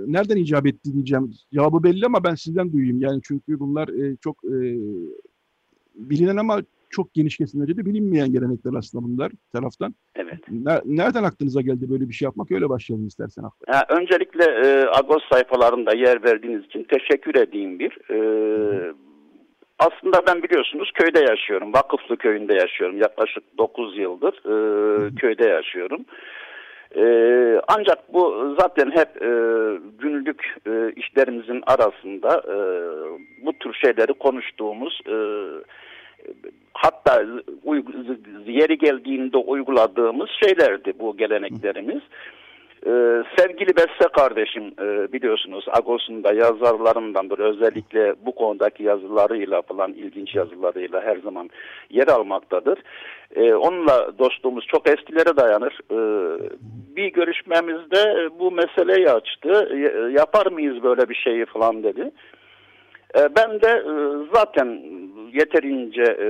[0.08, 1.32] nereden icap etti diyeceğim.
[1.54, 3.02] Cevabı belli ama ben sizden duyayım.
[3.02, 4.60] Yani çünkü bunlar e, çok e,
[5.96, 9.96] bilinen ama çok geniş kesimlerce de bilinmeyen gelenekler aslında bunlar taraftan.
[10.16, 10.40] Evet.
[10.86, 12.52] Nereden aklınıza geldi böyle bir şey yapmak?
[12.52, 13.44] Öyle başlayalım istersen.
[13.68, 18.12] Ya, öncelikle e, Agos sayfalarında yer verdiğiniz için teşekkür edeyim bir.
[18.12, 18.94] E,
[19.80, 21.74] aslında ben biliyorsunuz köyde yaşıyorum.
[21.74, 22.98] Vakıflı köyünde yaşıyorum.
[22.98, 26.06] Yaklaşık 9 yıldır e, köyde yaşıyorum.
[26.96, 27.04] E,
[27.68, 29.30] ancak bu zaten hep e,
[30.00, 32.58] günlük e, işlerimizin arasında e,
[33.46, 35.16] bu tür şeyleri konuştuğumuz e,
[36.74, 37.26] hatta
[38.46, 42.02] yeri geldiğinde uyguladığımız şeylerdi bu geleneklerimiz.
[42.86, 47.40] Ee, sevgili Beste kardeşim e, biliyorsunuz Agos'un da yazarlarındandır.
[47.40, 51.50] Özellikle bu konudaki yazılarıyla falan ilginç yazılarıyla her zaman
[51.90, 52.80] yer almaktadır.
[53.36, 55.80] Ee, onunla dostluğumuz çok eskilere dayanır.
[55.92, 56.40] Ee,
[56.96, 59.78] bir görüşmemizde bu meseleyi açtı.
[60.18, 62.12] Yapar mıyız böyle bir şeyi falan dedi.
[63.18, 63.94] Ee, ben de e,
[64.34, 64.82] zaten
[65.34, 66.30] yeterince e,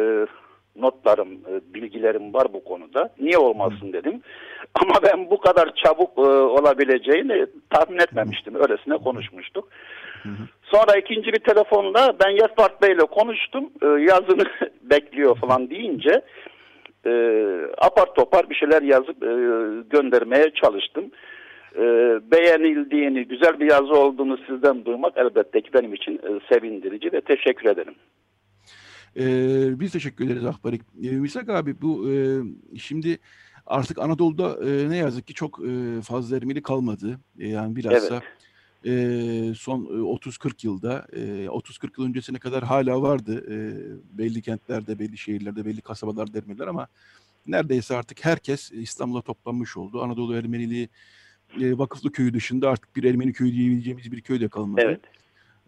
[0.81, 3.09] notlarım, e, bilgilerim var bu konuda.
[3.19, 4.21] Niye olmasın dedim.
[4.75, 8.55] Ama ben bu kadar çabuk e, olabileceğini tahmin etmemiştim.
[8.55, 9.67] Öylesine konuşmuştuk.
[10.63, 13.69] Sonra ikinci bir telefonda ben Yetfart Bey ile konuştum.
[13.81, 14.43] E, yazını
[14.81, 16.21] bekliyor falan deyince
[17.05, 17.11] e,
[17.77, 19.31] apar topar bir şeyler yazıp e,
[19.89, 21.11] göndermeye çalıştım.
[21.75, 21.83] E,
[22.31, 27.69] beğenildiğini, güzel bir yazı olduğunu sizden duymak elbette ki benim için e, sevindirici ve teşekkür
[27.69, 27.95] ederim.
[29.17, 30.81] Ee, biz teşekkür ederiz Akbarik.
[31.03, 32.15] Ee, Misak abi bu e,
[32.77, 33.19] şimdi
[33.69, 37.19] artık Anadolu'da e, ne yazık ki çok e, fazla Ermeni kalmadı.
[37.39, 38.21] E, yani bilhassa
[38.85, 39.51] evet.
[39.51, 43.57] e, son 30-40 yılda, e, 30-40 yıl öncesine kadar hala vardı e,
[44.17, 46.87] belli kentlerde, belli şehirlerde, belli kasabalarda Ermeniler ama
[47.47, 50.01] neredeyse artık herkes İstanbul'a toplanmış oldu.
[50.01, 50.89] Anadolu Ermeniliği
[51.61, 54.81] e, Vakıflı Köyü dışında artık bir Ermeni köyü diyebileceğimiz bir köyde kalmadı.
[54.85, 55.01] Evet.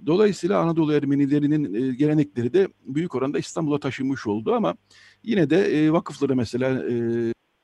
[0.05, 4.75] Dolayısıyla Anadolu Ermenilerinin gelenekleri de büyük oranda İstanbul'a taşınmış oldu ama
[5.23, 6.83] yine de vakıfları mesela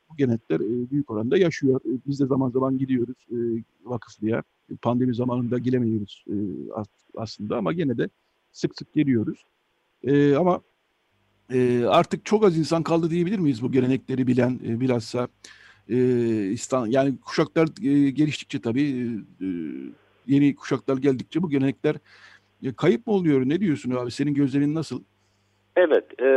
[0.09, 1.81] bu gelenekler e, büyük oranda yaşıyor.
[2.07, 3.37] Biz de zaman zaman gidiyoruz e,
[3.85, 4.43] vakıflıya.
[4.81, 6.25] Pandemi zamanında gelemiyoruz
[7.15, 8.09] aslında ama yine de
[8.51, 9.45] sık sık geliyoruz.
[10.37, 10.61] Ama
[11.87, 15.27] artık çok az insan kaldı diyebilir miyiz bu gelenekleri bilen e, bilhassa
[15.89, 15.97] e,
[16.87, 19.19] yani kuşaklar e, geliştikçe tabii
[20.27, 21.95] yeni kuşaklar geldikçe bu gelenekler
[22.75, 23.49] kayıp mı oluyor?
[23.49, 24.11] Ne diyorsun abi?
[24.11, 25.03] Senin gözlerin nasıl?
[25.79, 26.27] Evet, e,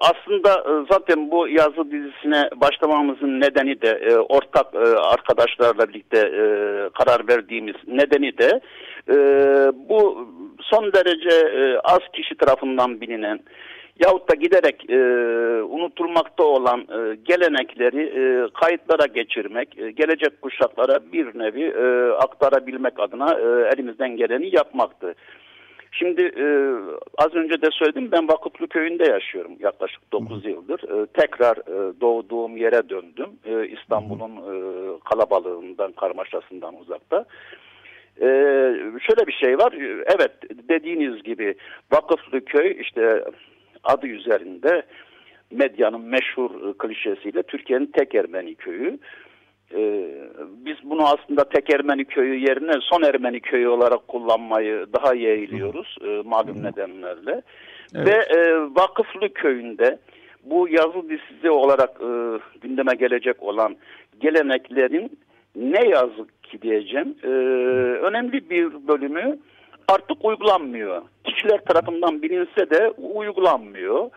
[0.00, 6.42] aslında e, zaten bu yazı dizisine başlamamızın nedeni de e, ortak e, arkadaşlarla birlikte e,
[6.98, 8.60] karar verdiğimiz nedeni de
[9.08, 9.16] e,
[9.88, 10.28] bu
[10.60, 13.40] son derece e, az kişi tarafından bilinen
[14.04, 14.98] yahut da giderek e,
[15.62, 23.34] unutulmakta olan e, gelenekleri e, kayıtlara geçirmek, e, gelecek kuşaklara bir nevi e, aktarabilmek adına
[23.34, 25.14] e, elimizden geleni yapmaktı.
[26.00, 26.46] Şimdi e,
[27.18, 31.02] az önce de söyledim ben Vakıflı köyünde yaşıyorum yaklaşık 9 yıldır.
[31.02, 33.30] E, tekrar e, doğduğum yere döndüm.
[33.44, 34.54] E, İstanbul'un e,
[35.10, 37.24] kalabalığından, karmaşasından uzakta.
[38.16, 38.26] E,
[39.00, 39.72] şöyle bir şey var.
[40.16, 40.32] Evet
[40.68, 41.54] dediğiniz gibi
[41.92, 43.24] Vakıflı köy işte
[43.84, 44.82] adı üzerinde
[45.50, 48.98] medyanın meşhur klişesiyle Türkiye'nin tek Ermeni köyü.
[49.74, 50.10] Ee,
[50.40, 56.22] biz bunu aslında tek Ermeni köyü yerine son Ermeni köyü olarak kullanmayı daha yeğliyoruz e,
[56.24, 56.62] malum Hı.
[56.62, 57.42] nedenlerle.
[57.94, 58.06] Evet.
[58.06, 59.98] Ve e, Vakıflı köyünde
[60.44, 62.10] bu yazı dizisi olarak e,
[62.60, 63.76] gündeme gelecek olan
[64.20, 65.18] geleneklerin
[65.56, 67.28] ne yazık ki diyeceğim e,
[68.06, 69.38] önemli bir bölümü
[69.88, 71.02] artık uygulanmıyor.
[71.24, 74.10] Kişiler tarafından bilinse de uygulanmıyor.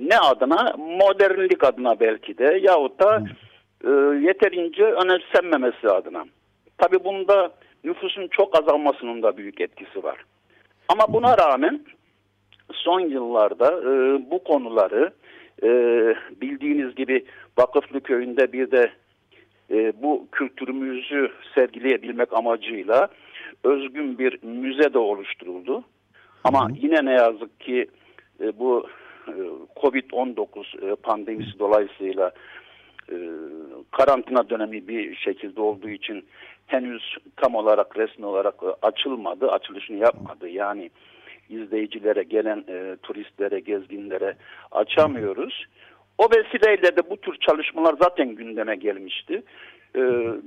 [0.00, 0.74] Ne adına?
[0.78, 3.24] Modernlik adına belki de yahut da
[3.84, 3.90] e,
[4.26, 6.24] yeterince önemsenmemesi adına.
[6.78, 7.52] Tabi bunda
[7.84, 10.24] nüfusun çok azalmasının da büyük etkisi var.
[10.88, 11.80] Ama buna rağmen
[12.72, 15.12] son yıllarda e, bu konuları
[15.62, 15.68] e,
[16.40, 17.24] bildiğiniz gibi
[17.58, 18.92] Vakıflı Köyü'nde bir de
[19.70, 23.08] e, bu kültürümüzü sergileyebilmek amacıyla
[23.64, 25.84] özgün bir müze de oluşturuldu.
[26.44, 26.76] Ama hı hı.
[26.80, 27.86] yine ne yazık ki
[28.40, 28.86] e, bu
[29.28, 29.34] e,
[29.76, 32.32] Covid-19 e, pandemisi dolayısıyla
[33.10, 33.16] e,
[33.90, 36.24] karantina dönemi bir şekilde olduğu için
[36.66, 40.48] henüz tam olarak resmi olarak e, açılmadı, açılışını yapmadı.
[40.48, 40.90] Yani
[41.48, 44.36] izleyicilere, gelen e, turistlere, gezginlere
[44.70, 45.66] açamıyoruz.
[46.18, 49.42] O vesileyle de bu tür çalışmalar zaten gündeme gelmişti.
[49.94, 50.00] E,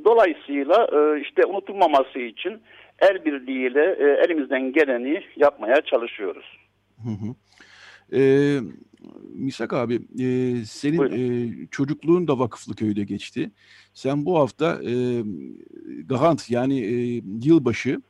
[0.06, 2.62] dolayısıyla e, işte unutulmaması için
[3.00, 6.58] el birliğiyle e, elimizden geleni yapmaya çalışıyoruz.
[7.04, 7.36] Hı hı.
[8.14, 8.60] Ee,
[9.34, 13.52] Misak abi, e, senin e, çocukluğun da Vakıflı Köy'de geçti.
[13.94, 15.24] Sen bu hafta e,
[16.06, 18.02] Gahant yani e, yılbaşı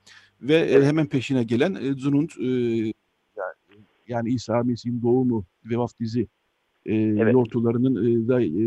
[0.41, 0.85] ve e, evet.
[0.85, 2.93] hemen peşine gelen e, Zunund e,
[4.07, 6.27] yani İsa Mesih'in doğumu ve vaftizi
[6.85, 7.33] e, evet.
[7.33, 8.65] yortularının e, da, e,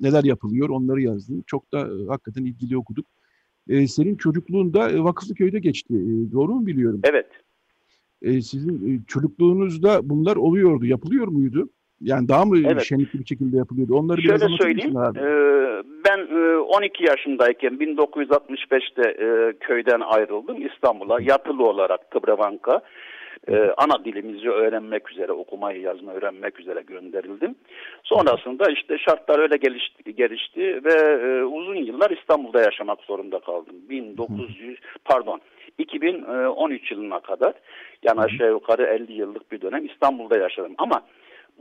[0.00, 1.44] neler yapılıyor onları yazdın.
[1.46, 3.06] Çok da e, hakikaten ilgili okuduk.
[3.68, 5.94] E, senin çocukluğunda e, Vakıflı Köy'de geçti.
[5.94, 7.00] E, doğru mu biliyorum?
[7.04, 7.26] Evet.
[8.26, 11.68] E, sizin e, çocukluğunuzda bunlar oluyordu, yapılıyor muydu?
[12.00, 12.82] Yani daha mı evet.
[12.82, 13.94] şenlikli bir şekilde yapılıyordu?
[13.94, 14.96] Onları Şöyle biraz söyleyeyim.
[14.96, 15.18] Abi?
[15.18, 15.22] E,
[16.04, 22.82] ben e, 12 yaşındayken 1965'te e, köyden ayrıldım İstanbul'a yatılı olarak Kıbrıvanka
[23.48, 27.54] e, ana dilimizi öğrenmek üzere, okumayı yazma öğrenmek üzere gönderildim.
[28.02, 33.76] Sonrasında işte şartlar öyle gelişti, gelişti ve e, uzun yıllar İstanbul'da yaşamak zorunda kaldım.
[33.88, 35.40] 1900 pardon
[35.78, 37.54] 2013 yılına kadar
[38.02, 40.74] yani aşağı yukarı 50 yıllık bir dönem İstanbul'da yaşadım.
[40.78, 41.02] Ama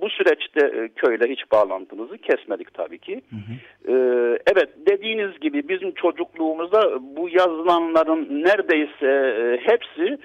[0.02, 3.22] bu süreçte e, köyle hiç bağlantımızı kesmedik tabii ki.
[3.30, 3.92] Hı hı.
[3.92, 9.08] Ee, evet dediğiniz gibi bizim çocukluğumuzda bu yazılanların neredeyse
[9.42, 10.18] e, hepsi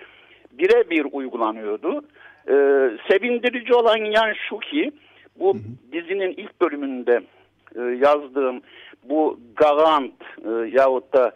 [0.53, 2.03] birebir uygulanıyordu.
[2.49, 2.53] Ee,
[3.11, 4.93] sevindirici olan yan şu ki
[5.39, 5.93] bu hı hı.
[5.93, 7.21] dizinin ilk bölümünde
[7.77, 8.61] e, yazdığım
[9.05, 11.33] bu garant e, yahut da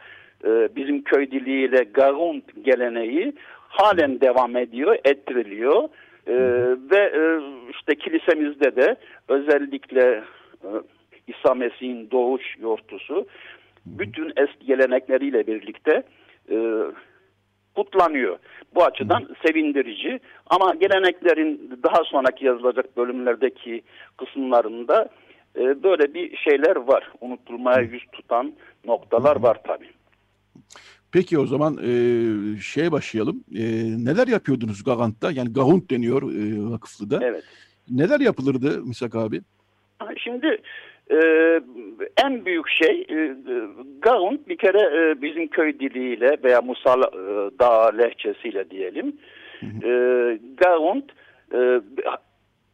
[0.47, 3.33] e, bizim köy diliyle garunt geleneği
[3.69, 5.89] halen devam ediyor, ettiriliyor.
[6.27, 6.35] E,
[6.91, 7.41] ve e,
[7.71, 8.97] işte kilisemizde de
[9.29, 10.25] özellikle
[10.65, 10.69] e,
[11.27, 13.27] İsa Mesih'in doğuş yortusu
[13.87, 16.03] bütün eski gelenekleriyle birlikte
[16.51, 16.57] e,
[17.75, 18.39] kutlanıyor.
[18.75, 23.83] Bu açıdan sevindirici ama geleneklerin daha sonraki yazılacak bölümlerdeki
[24.17, 25.09] kısımlarında
[25.57, 27.11] e, böyle bir şeyler var.
[27.21, 28.53] Unutulmaya yüz tutan
[28.85, 29.94] noktalar var tabii.
[31.13, 31.91] Peki o zaman e,
[32.61, 33.45] şeye başlayalım.
[33.55, 33.65] E,
[34.05, 35.31] neler yapıyordunuz Gagant'ta?
[35.33, 37.19] Yani Gahunt deniyor e, Vakıflı'da.
[37.23, 37.45] Evet.
[37.91, 39.41] Neler yapılırdı Misak abi?
[40.17, 40.59] Şimdi
[41.11, 41.19] e,
[42.25, 43.37] en büyük şey e,
[44.03, 49.17] Gahunt bir kere e, bizim köy diliyle veya Musal e, Dağ lehçesiyle diyelim.
[49.61, 49.93] Hı E,
[50.57, 51.05] Gahunt
[51.55, 51.81] e,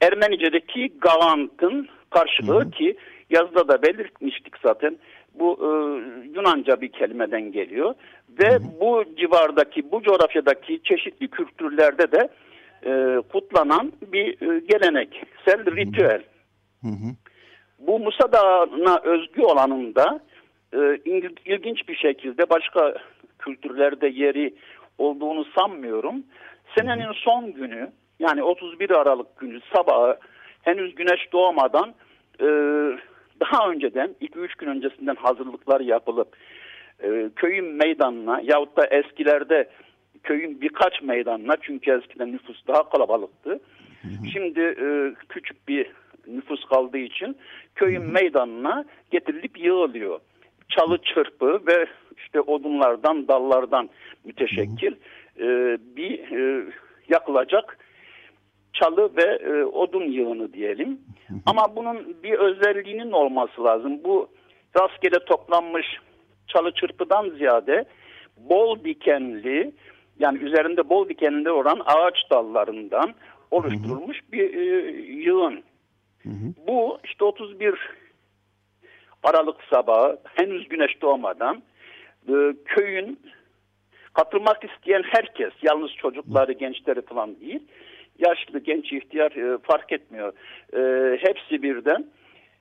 [0.00, 2.70] Ermenice'deki Gavant'ın karşılığı hı hı.
[2.70, 2.96] ki
[3.30, 4.98] yazıda da belirtmiştik zaten
[5.34, 5.70] bu e,
[6.34, 7.94] Yunanca bir kelimeden geliyor
[8.28, 12.28] ve bu civardaki bu coğrafyadaki çeşitli kültürlerde de
[12.86, 16.22] e, kutlanan bir e, geleneksel ritüel.
[16.82, 17.14] Hı hı.
[17.78, 20.20] Bu Musa Dağı'na özgü olanında
[20.72, 20.78] e,
[21.44, 22.94] ilginç bir şekilde başka
[23.38, 24.54] kültürlerde yeri
[24.98, 26.22] olduğunu sanmıyorum.
[26.78, 30.16] Senenin son günü yani 31 Aralık günü sabahı
[30.62, 31.94] henüz güneş doğmadan
[32.40, 32.46] e,
[33.40, 36.36] daha önceden 2-3 gün öncesinden hazırlıklar yapılıp
[37.02, 39.70] e, köyün meydanına yahut da eskilerde
[40.22, 43.60] köyün birkaç meydanına çünkü eskiden nüfus daha kalabalıktı.
[44.32, 45.86] Şimdi e, küçük bir
[46.26, 47.36] nüfus kaldığı için
[47.74, 50.20] köyün meydanına getirilip yığılıyor.
[50.68, 51.86] Çalı çırpı ve
[52.16, 53.88] işte odunlardan, dallardan
[54.24, 54.92] müteşekkil
[55.38, 56.64] e, bir e,
[57.08, 57.78] yakılacak
[58.72, 61.00] çalı ve e, odun yığını diyelim.
[61.46, 64.04] Ama bunun bir özelliğinin olması lazım.
[64.04, 64.28] Bu
[64.80, 65.86] rastgele toplanmış
[66.46, 67.84] çalı çırpıdan ziyade
[68.36, 69.72] bol dikenli
[70.18, 73.14] yani üzerinde bol dikenli olan ağaç dallarından
[73.50, 75.62] oluşturulmuş bir e, yığın.
[76.66, 77.74] Bu işte 31
[79.22, 81.62] Aralık sabahı henüz güneş doğmadan
[82.28, 83.20] e, köyün
[84.12, 87.60] katılmak isteyen herkes yalnız çocukları gençleri falan değil
[88.20, 90.32] yaşlı, genç, ihtiyar e, fark etmiyor.
[90.72, 92.06] E, hepsi birden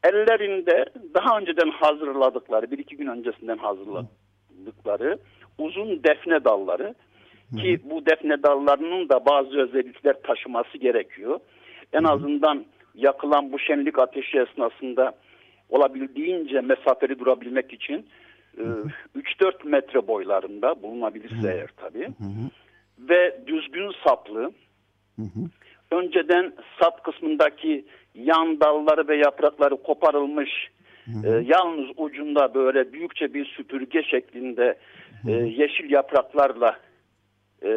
[0.03, 5.20] ellerinde daha önceden hazırladıkları, bir iki gün öncesinden hazırladıkları
[5.57, 6.95] uzun defne dalları
[7.57, 11.39] ki bu defne dallarının da bazı özellikler taşıması gerekiyor.
[11.93, 15.14] En azından yakılan bu şenlik ateşi esnasında
[15.70, 18.05] olabildiğince mesafeli durabilmek için
[18.57, 18.64] e,
[19.16, 22.10] 3-4 metre boylarında bulunabilirse eğer tabii
[22.99, 24.51] ve düzgün saplı
[25.91, 30.49] önceden sap kısmındaki yan dalları ve yaprakları koparılmış
[31.26, 34.78] e, yalnız ucunda böyle büyükçe bir süpürge şeklinde
[35.28, 36.80] e, yeşil yapraklarla
[37.63, 37.67] e,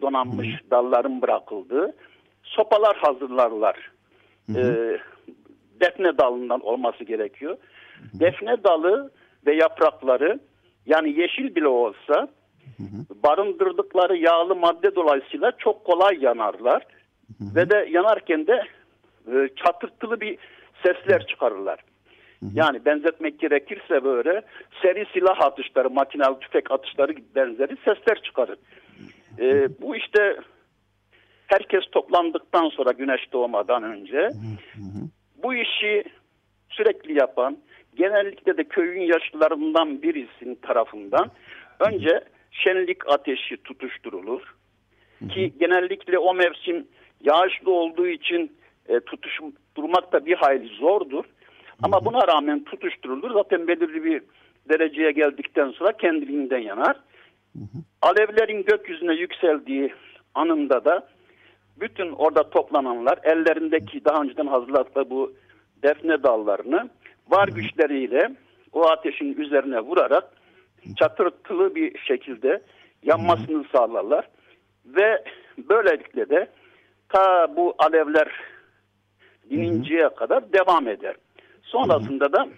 [0.00, 1.96] donanmış dalların bırakıldığı
[2.42, 3.90] sopalar hazırlarlar.
[4.48, 4.62] E,
[5.80, 7.56] defne dalından olması gerekiyor.
[8.14, 9.10] Defne dalı
[9.46, 10.40] ve yaprakları
[10.86, 12.28] yani yeşil bile olsa
[13.24, 16.86] barındırdıkları yağlı madde dolayısıyla çok kolay yanarlar.
[17.40, 18.62] Ve de yanarken de
[19.32, 20.38] e, çatırtılı bir
[20.82, 21.80] sesler çıkarırlar.
[22.54, 24.42] Yani benzetmek gerekirse böyle
[24.82, 28.58] seri silah atışları, makinalı tüfek atışları benzeri sesler çıkarır.
[29.38, 30.36] E, bu işte
[31.46, 34.28] herkes toplandıktan sonra güneş doğmadan önce
[35.42, 36.04] bu işi
[36.68, 37.58] sürekli yapan
[37.96, 41.30] genellikle de köyün yaşlılarından birisinin tarafından
[41.80, 42.20] önce
[42.52, 44.54] şenlik ateşi tutuşturulur.
[45.28, 46.86] Ki genellikle o mevsim
[47.20, 48.52] yağışlı olduğu için
[48.88, 51.24] e, tutuşturmak da bir hayli zordur.
[51.82, 53.30] Ama buna rağmen tutuşturulur.
[53.34, 54.22] Zaten belirli bir
[54.68, 56.96] dereceye geldikten sonra kendiliğinden yanar.
[58.02, 59.94] Alevlerin gökyüzüne yükseldiği
[60.34, 61.08] anında da
[61.80, 65.32] bütün orada toplananlar ellerindeki daha önceden hazırladıkları bu
[65.82, 66.90] defne dallarını
[67.28, 68.32] var güçleriyle
[68.72, 70.24] o ateşin üzerine vurarak
[70.98, 72.62] çatırtılı bir şekilde
[73.02, 74.28] yanmasını sağlarlar.
[74.86, 75.24] Ve
[75.58, 76.48] böylelikle de
[77.08, 78.28] ta bu alevler
[79.50, 81.14] dininceye kadar devam eder.
[81.62, 82.48] Sonrasında da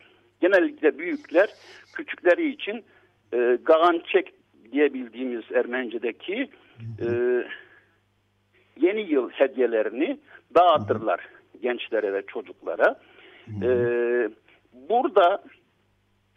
[0.40, 1.48] genellikle büyükler
[1.94, 2.84] küçükleri için
[3.32, 4.34] e, gagançek
[4.72, 6.50] diye bildiğimiz Ermenice'deki
[7.00, 7.08] e,
[8.80, 10.18] yeni yıl hediyelerini
[10.54, 11.20] dağıtırlar
[11.62, 13.00] gençlere ve çocuklara.
[13.62, 13.68] E,
[14.72, 15.42] burada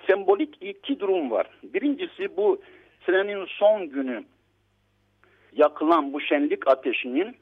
[0.08, 1.48] sembolik iki durum var.
[1.64, 2.62] Birincisi bu
[3.06, 4.24] senenin son günü
[5.56, 7.36] yakılan bu şenlik ateşinin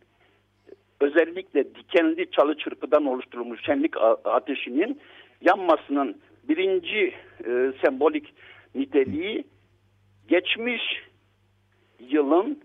[1.00, 3.94] özellikle dikenli çalı çırpıdan oluşturulmuş şenlik
[4.26, 5.00] ateşinin
[5.42, 7.14] yanmasının birinci
[7.46, 8.34] e, sembolik
[8.76, 9.44] niteliği
[10.28, 10.82] geçmiş
[12.00, 12.60] yılın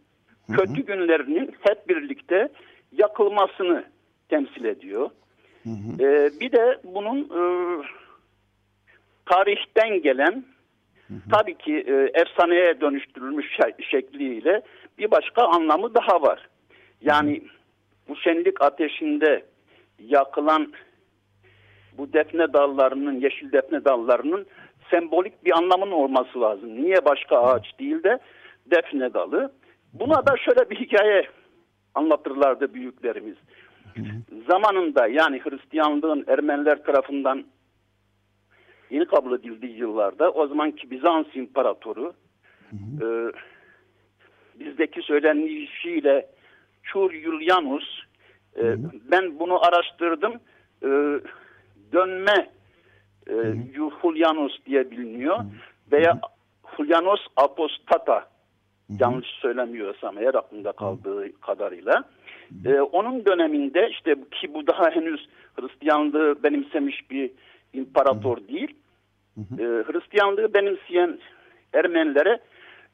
[0.53, 2.49] kötü günlerinin hep birlikte
[2.93, 3.85] yakılmasını
[4.29, 5.11] temsil ediyor.
[5.63, 6.05] Hı hı.
[6.05, 7.43] Ee, bir de bunun e,
[9.31, 10.45] tarihten gelen
[11.09, 11.31] hı hı.
[11.33, 13.47] tabii ki e, efsaneye dönüştürülmüş
[13.91, 14.63] şekliyle
[14.99, 16.49] bir başka anlamı daha var.
[17.01, 17.43] Yani
[18.09, 19.45] bu şenlik ateşinde
[19.99, 20.73] yakılan
[21.99, 24.47] bu defne dallarının, yeşil defne dallarının
[24.91, 26.83] sembolik bir anlamın olması lazım.
[26.83, 28.19] Niye başka ağaç değil de
[28.67, 29.53] defne dalı?
[29.93, 31.29] Buna da şöyle bir hikaye
[31.95, 33.37] anlatırlardı büyüklerimiz.
[34.49, 37.45] Zamanında yani Hristiyanlığın Ermeniler tarafından
[38.91, 42.13] yeni kabul edildiği yıllarda o zamanki Bizans İmparatoru
[43.03, 43.07] e,
[44.61, 46.27] bizdeki söylenişiyle
[46.83, 48.03] Çur Julianus
[48.57, 48.77] e,
[49.11, 50.33] ben bunu araştırdım
[50.83, 50.89] e,
[51.93, 52.51] dönme
[53.27, 53.35] e,
[54.03, 55.39] Julianus diye biliniyor
[55.93, 56.21] veya
[56.77, 58.29] Julianus Apostata
[59.01, 62.05] yanlış söylemiyorsam eğer aklımda kaldığı kadarıyla.
[62.65, 67.31] E, onun döneminde işte ki bu daha henüz Hristiyanlığı benimsemiş bir
[67.73, 68.75] imparator değil.
[69.39, 71.19] E, Hristiyanlığı benimseyen
[71.73, 72.41] Ermenilere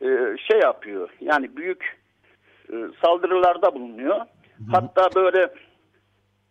[0.01, 1.97] e, şey yapıyor yani büyük
[2.73, 2.75] e,
[3.05, 4.21] saldırılarda bulunuyor.
[4.73, 5.49] Hatta böyle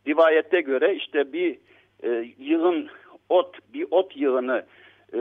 [0.08, 1.58] rivayete göre işte bir
[2.04, 2.90] e, yığın
[3.30, 4.66] ot bir ot yığını
[5.14, 5.20] e,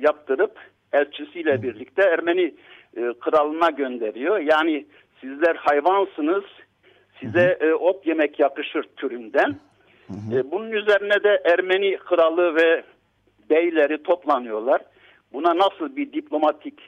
[0.00, 0.58] yaptırıp
[0.92, 2.54] elçisiyle birlikte Ermeni
[2.96, 4.38] e, kralına gönderiyor.
[4.38, 4.86] Yani
[5.20, 6.44] sizler hayvansınız,
[7.20, 9.56] size e, ot yemek yakışır türünden.
[10.32, 12.84] E, bunun üzerine de Ermeni kralı ve
[13.50, 14.82] beyleri toplanıyorlar.
[15.32, 16.80] Buna nasıl bir diplomatik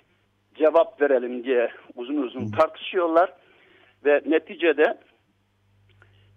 [0.55, 3.33] cevap verelim diye uzun uzun tartışıyorlar.
[4.05, 4.99] Ve neticede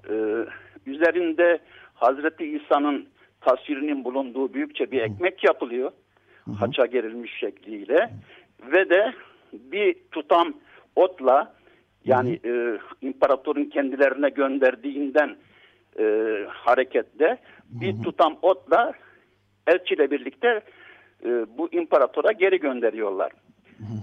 [0.09, 0.15] e,
[0.85, 1.59] üzerinde
[1.93, 3.07] Hazreti İsa'nın
[3.41, 5.91] tasvirinin bulunduğu büyükçe bir ekmek yapılıyor.
[6.59, 8.09] Haça gerilmiş şekliyle.
[8.71, 9.13] Ve de
[9.53, 10.53] bir tutam
[10.95, 11.53] otla
[12.05, 15.35] yani e, imparatorun kendilerine gönderdiğinden
[15.99, 16.03] e,
[16.49, 17.37] hareketle
[17.69, 18.93] bir tutam otla
[19.69, 20.61] elçiyle birlikte
[21.25, 23.31] e, bu imparatora geri gönderiyorlar.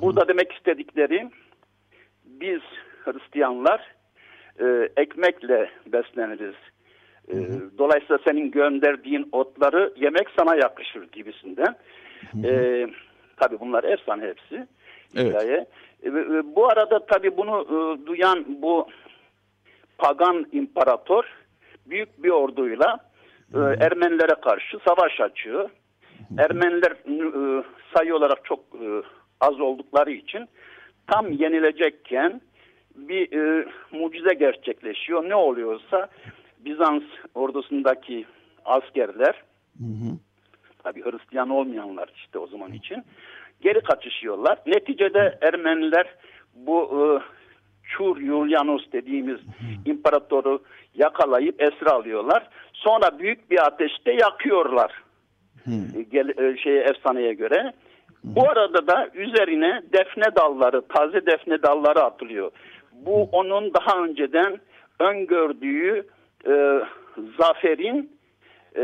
[0.02, 1.28] Burada demek istedikleri
[2.24, 2.60] biz
[3.04, 3.94] Hristiyanlar
[4.60, 6.54] e, ekmekle besleniriz.
[7.28, 7.34] E,
[7.78, 11.76] dolayısıyla senin gönderdiğin otları yemek sana yakışır gibisinden.
[12.44, 12.86] E,
[13.36, 14.66] tabii bunlar efsane hepsi.
[15.16, 15.28] Evet.
[15.28, 15.66] Hikaye.
[16.02, 18.88] E, e, bu arada tabii bunu e, duyan bu
[19.98, 21.24] pagan imparator
[21.86, 22.98] büyük bir orduyla
[23.54, 25.70] e, Ermenilere karşı savaş açıyor.
[26.38, 27.64] Ermeniler e,
[27.96, 29.02] sayı olarak çok e,
[29.40, 30.48] az oldukları için
[31.06, 32.40] tam yenilecekken
[32.94, 35.28] bir e, mucize gerçekleşiyor.
[35.28, 36.08] Ne oluyorsa
[36.58, 37.02] Bizans
[37.34, 38.26] ordusundaki
[38.64, 39.42] askerler
[39.78, 40.18] Hı hı.
[40.82, 43.04] tabi Hristiyan olmayanlar işte o zaman için
[43.60, 44.58] geri kaçışıyorlar.
[44.66, 46.06] Neticede Ermeniler
[46.54, 47.02] bu e,
[47.88, 49.40] Çur Julianus dediğimiz
[49.84, 50.62] imparatoru
[50.94, 52.48] yakalayıp esir alıyorlar.
[52.72, 55.02] Sonra büyük bir ateşte yakıyorlar.
[55.96, 57.72] E, Gel, şeye efsaneye göre.
[58.24, 62.50] Bu arada da üzerine defne dalları, taze defne dalları atılıyor.
[62.92, 64.60] Bu onun daha önceden
[65.00, 66.06] öngördüğü
[66.46, 66.80] e,
[67.40, 68.15] zaferin
[68.76, 68.82] e,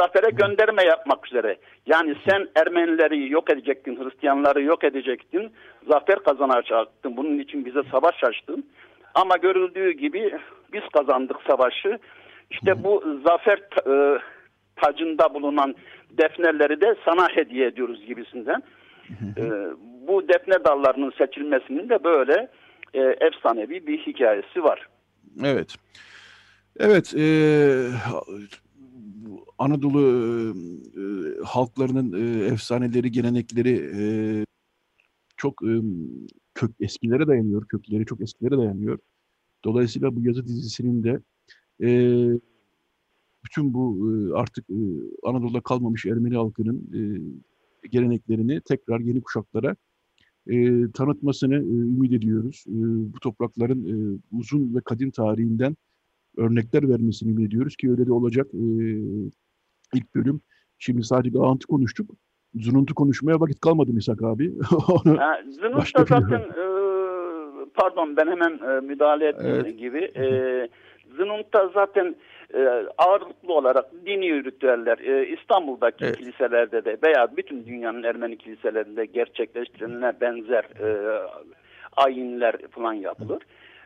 [0.00, 1.56] zafere gönderme yapmak üzere.
[1.86, 5.50] Yani sen Ermenileri yok edecektin, Hristiyanları yok edecektin,
[5.88, 7.16] zafer kazanacaktın.
[7.16, 8.66] Bunun için bize savaş açtın.
[9.14, 10.38] Ama görüldüğü gibi
[10.72, 11.98] biz kazandık savaşı.
[12.50, 14.18] İşte bu zafer e,
[14.76, 15.74] tacında bulunan
[16.10, 18.62] defneleri de sana hediye ediyoruz gibisinden.
[19.36, 19.42] E,
[20.08, 22.48] bu defne dallarının seçilmesinin de böyle
[22.94, 24.88] e, efsanevi bir hikayesi var.
[25.44, 25.76] Evet.
[26.80, 27.26] Evet, e,
[29.58, 30.02] Anadolu
[30.96, 34.02] e, halklarının e, efsaneleri, gelenekleri e,
[35.36, 35.80] çok e,
[36.54, 38.98] kök eskilere dayanıyor, kökleri çok eskilere dayanıyor.
[39.64, 41.20] Dolayısıyla bu yazı dizisinin de
[41.82, 41.90] e,
[43.44, 44.76] bütün bu e, artık e,
[45.22, 47.00] Anadolu'da kalmamış Ermeni halkının e,
[47.88, 49.76] geleneklerini tekrar yeni kuşaklara
[50.46, 52.64] e, tanıtmasını e, ümit ediyoruz.
[52.68, 52.74] E,
[53.12, 55.76] bu toprakların e, uzun ve kadim tarihinden
[56.36, 58.46] örnekler vermesini ümit ediyoruz ki öyle de olacak.
[58.54, 58.64] E,
[59.94, 60.40] ilk bölüm.
[60.78, 62.10] Şimdi sadece Ağant'ı konuştuk.
[62.54, 64.52] Zununtu konuşmaya vakit kalmadı Misak abi.
[64.88, 65.40] Onu Ha,
[65.96, 66.64] da zaten e,
[67.74, 69.78] pardon ben hemen e, müdahale ettiğim Evet.
[69.78, 70.24] gibi e,
[71.16, 72.16] Zunut'ta zaten
[72.54, 76.16] e, ağırlıklı olarak dini ritüeller e, İstanbul'daki Evet.
[76.16, 80.88] kiliselerde de veya bütün dünyanın Ermeni kiliselerinde gerçekleştirilen benzer e,
[81.96, 83.42] ayinler falan yapılır.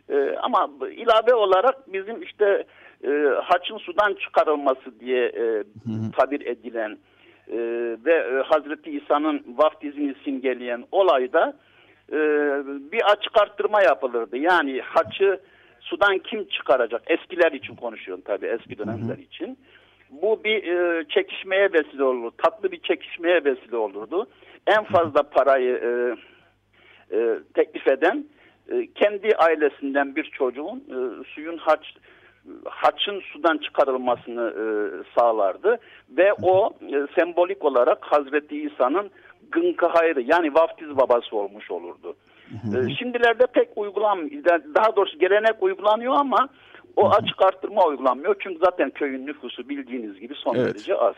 [0.08, 2.64] E, ama ilave olarak bizim işte
[3.04, 3.08] e,
[3.42, 5.64] haçın sudan çıkarılması diye e,
[6.16, 6.98] tabir edilen
[7.48, 7.58] e,
[8.04, 11.56] ve e, Hazreti İsa'nın vaftizini simgeleyen olayda
[12.12, 12.16] e,
[12.92, 14.36] bir açık arttırma yapılırdı.
[14.36, 15.40] Yani haçı
[15.80, 17.02] sudan kim çıkaracak?
[17.06, 19.58] Eskiler için konuşuyorum tabii eski dönemler için.
[20.10, 22.34] Bu bir e, çekişmeye vesile olurdu.
[22.38, 24.26] Tatlı bir çekişmeye vesile olurdu.
[24.66, 25.90] En fazla parayı e,
[27.16, 28.24] e, teklif eden
[28.94, 31.94] kendi ailesinden bir çocuğun e, suyun haç
[32.64, 34.64] haçın sudan çıkarılmasını e,
[35.18, 35.78] sağlardı
[36.10, 39.10] ve o e, sembolik olarak Hazreti İsa'nın
[39.50, 42.16] gınkı hayrı yani vaftiz babası olmuş olurdu.
[42.50, 44.44] E, şimdilerde pek uygulanmıyor.
[44.74, 46.48] Daha doğrusu gelenek uygulanıyor ama
[46.96, 48.36] o açık arttırma uygulanmıyor.
[48.38, 50.74] Çünkü zaten köyün nüfusu bildiğiniz gibi son Evet.
[50.74, 51.14] derece az.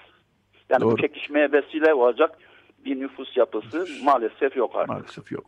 [0.70, 0.92] Yani Doğru.
[0.92, 2.38] bu çekişmeye vesile olacak
[2.84, 4.88] bir nüfus yapısı maalesef yok artık.
[4.88, 5.44] Maalesef yok.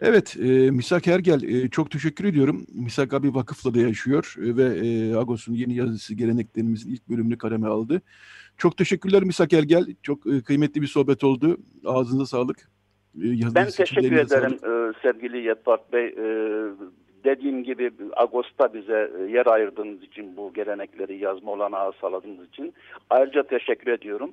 [0.00, 2.66] Evet, e, Misak Ergel e, çok teşekkür ediyorum.
[2.74, 7.66] Misak abi vakıfla da yaşıyor e, ve e, Agos'un yeni yazısı geleneklerimizin ilk bölümünü kaleme
[7.68, 8.02] aldı.
[8.58, 9.86] Çok teşekkürler Misak Ergel.
[10.02, 11.56] Çok e, kıymetli bir sohbet oldu.
[11.84, 12.58] Ağzınıza sağlık.
[13.18, 16.06] E, Ben teşekkür ederim e, sevgili Yetvat Bey.
[16.06, 16.26] E,
[17.24, 22.74] dediğim gibi Ağustos'ta bize e, yer ayırdığınız için bu gelenekleri yazma olanağı sağladığınız için
[23.10, 24.30] ayrıca teşekkür ediyorum.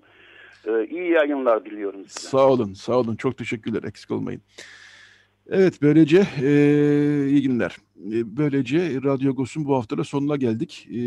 [0.67, 2.27] E, iyi yayınlar diliyorum size.
[2.29, 3.15] Sağ olun, sağ olun.
[3.15, 3.83] Çok teşekkürler.
[3.83, 4.41] Eksik olmayın.
[5.53, 7.77] Evet, böylece e, iyi günler.
[8.11, 10.87] E, böylece Radyo Agos'un bu hafta da sonuna geldik.
[10.91, 11.01] E,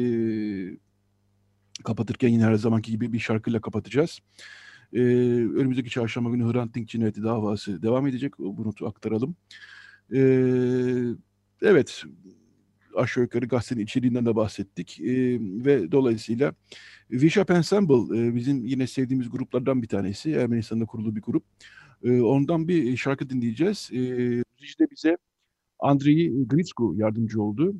[1.84, 4.18] kapatırken yine her zamanki gibi bir şarkıyla kapatacağız.
[4.92, 8.38] E, önümüzdeki çarşamba günü Hrant Dink cinayeti davası devam edecek.
[8.38, 9.36] Bunu aktaralım.
[10.14, 10.20] E,
[11.62, 12.04] evet,
[12.96, 15.00] aşağı yukarı gazetenin içeriğinden de bahsettik.
[15.00, 16.54] E, ve dolayısıyla
[17.10, 20.32] Bishop Ensemble e, bizim yine sevdiğimiz gruplardan bir tanesi.
[20.32, 21.44] Ermenistan'da kurulu bir grup.
[22.04, 23.90] E, ondan bir şarkı dinleyeceğiz.
[23.92, 23.98] E,
[24.62, 25.16] Rejide bize
[25.78, 27.74] Andrei Gritsku yardımcı oldu.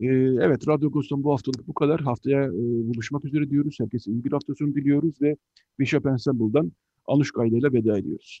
[0.00, 0.06] E,
[0.40, 2.00] evet, Radyo Agos'tan bu haftalık bu kadar.
[2.00, 2.52] Haftaya e,
[2.88, 3.76] buluşmak üzere diyoruz.
[3.80, 5.36] Herkese iyi bir hafta sonu diliyoruz ve
[5.78, 6.72] Bishop Ensemble'dan
[7.06, 8.40] Anuşka ile veda ediyoruz.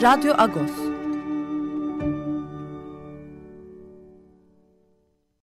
[0.00, 0.79] Radyo Agos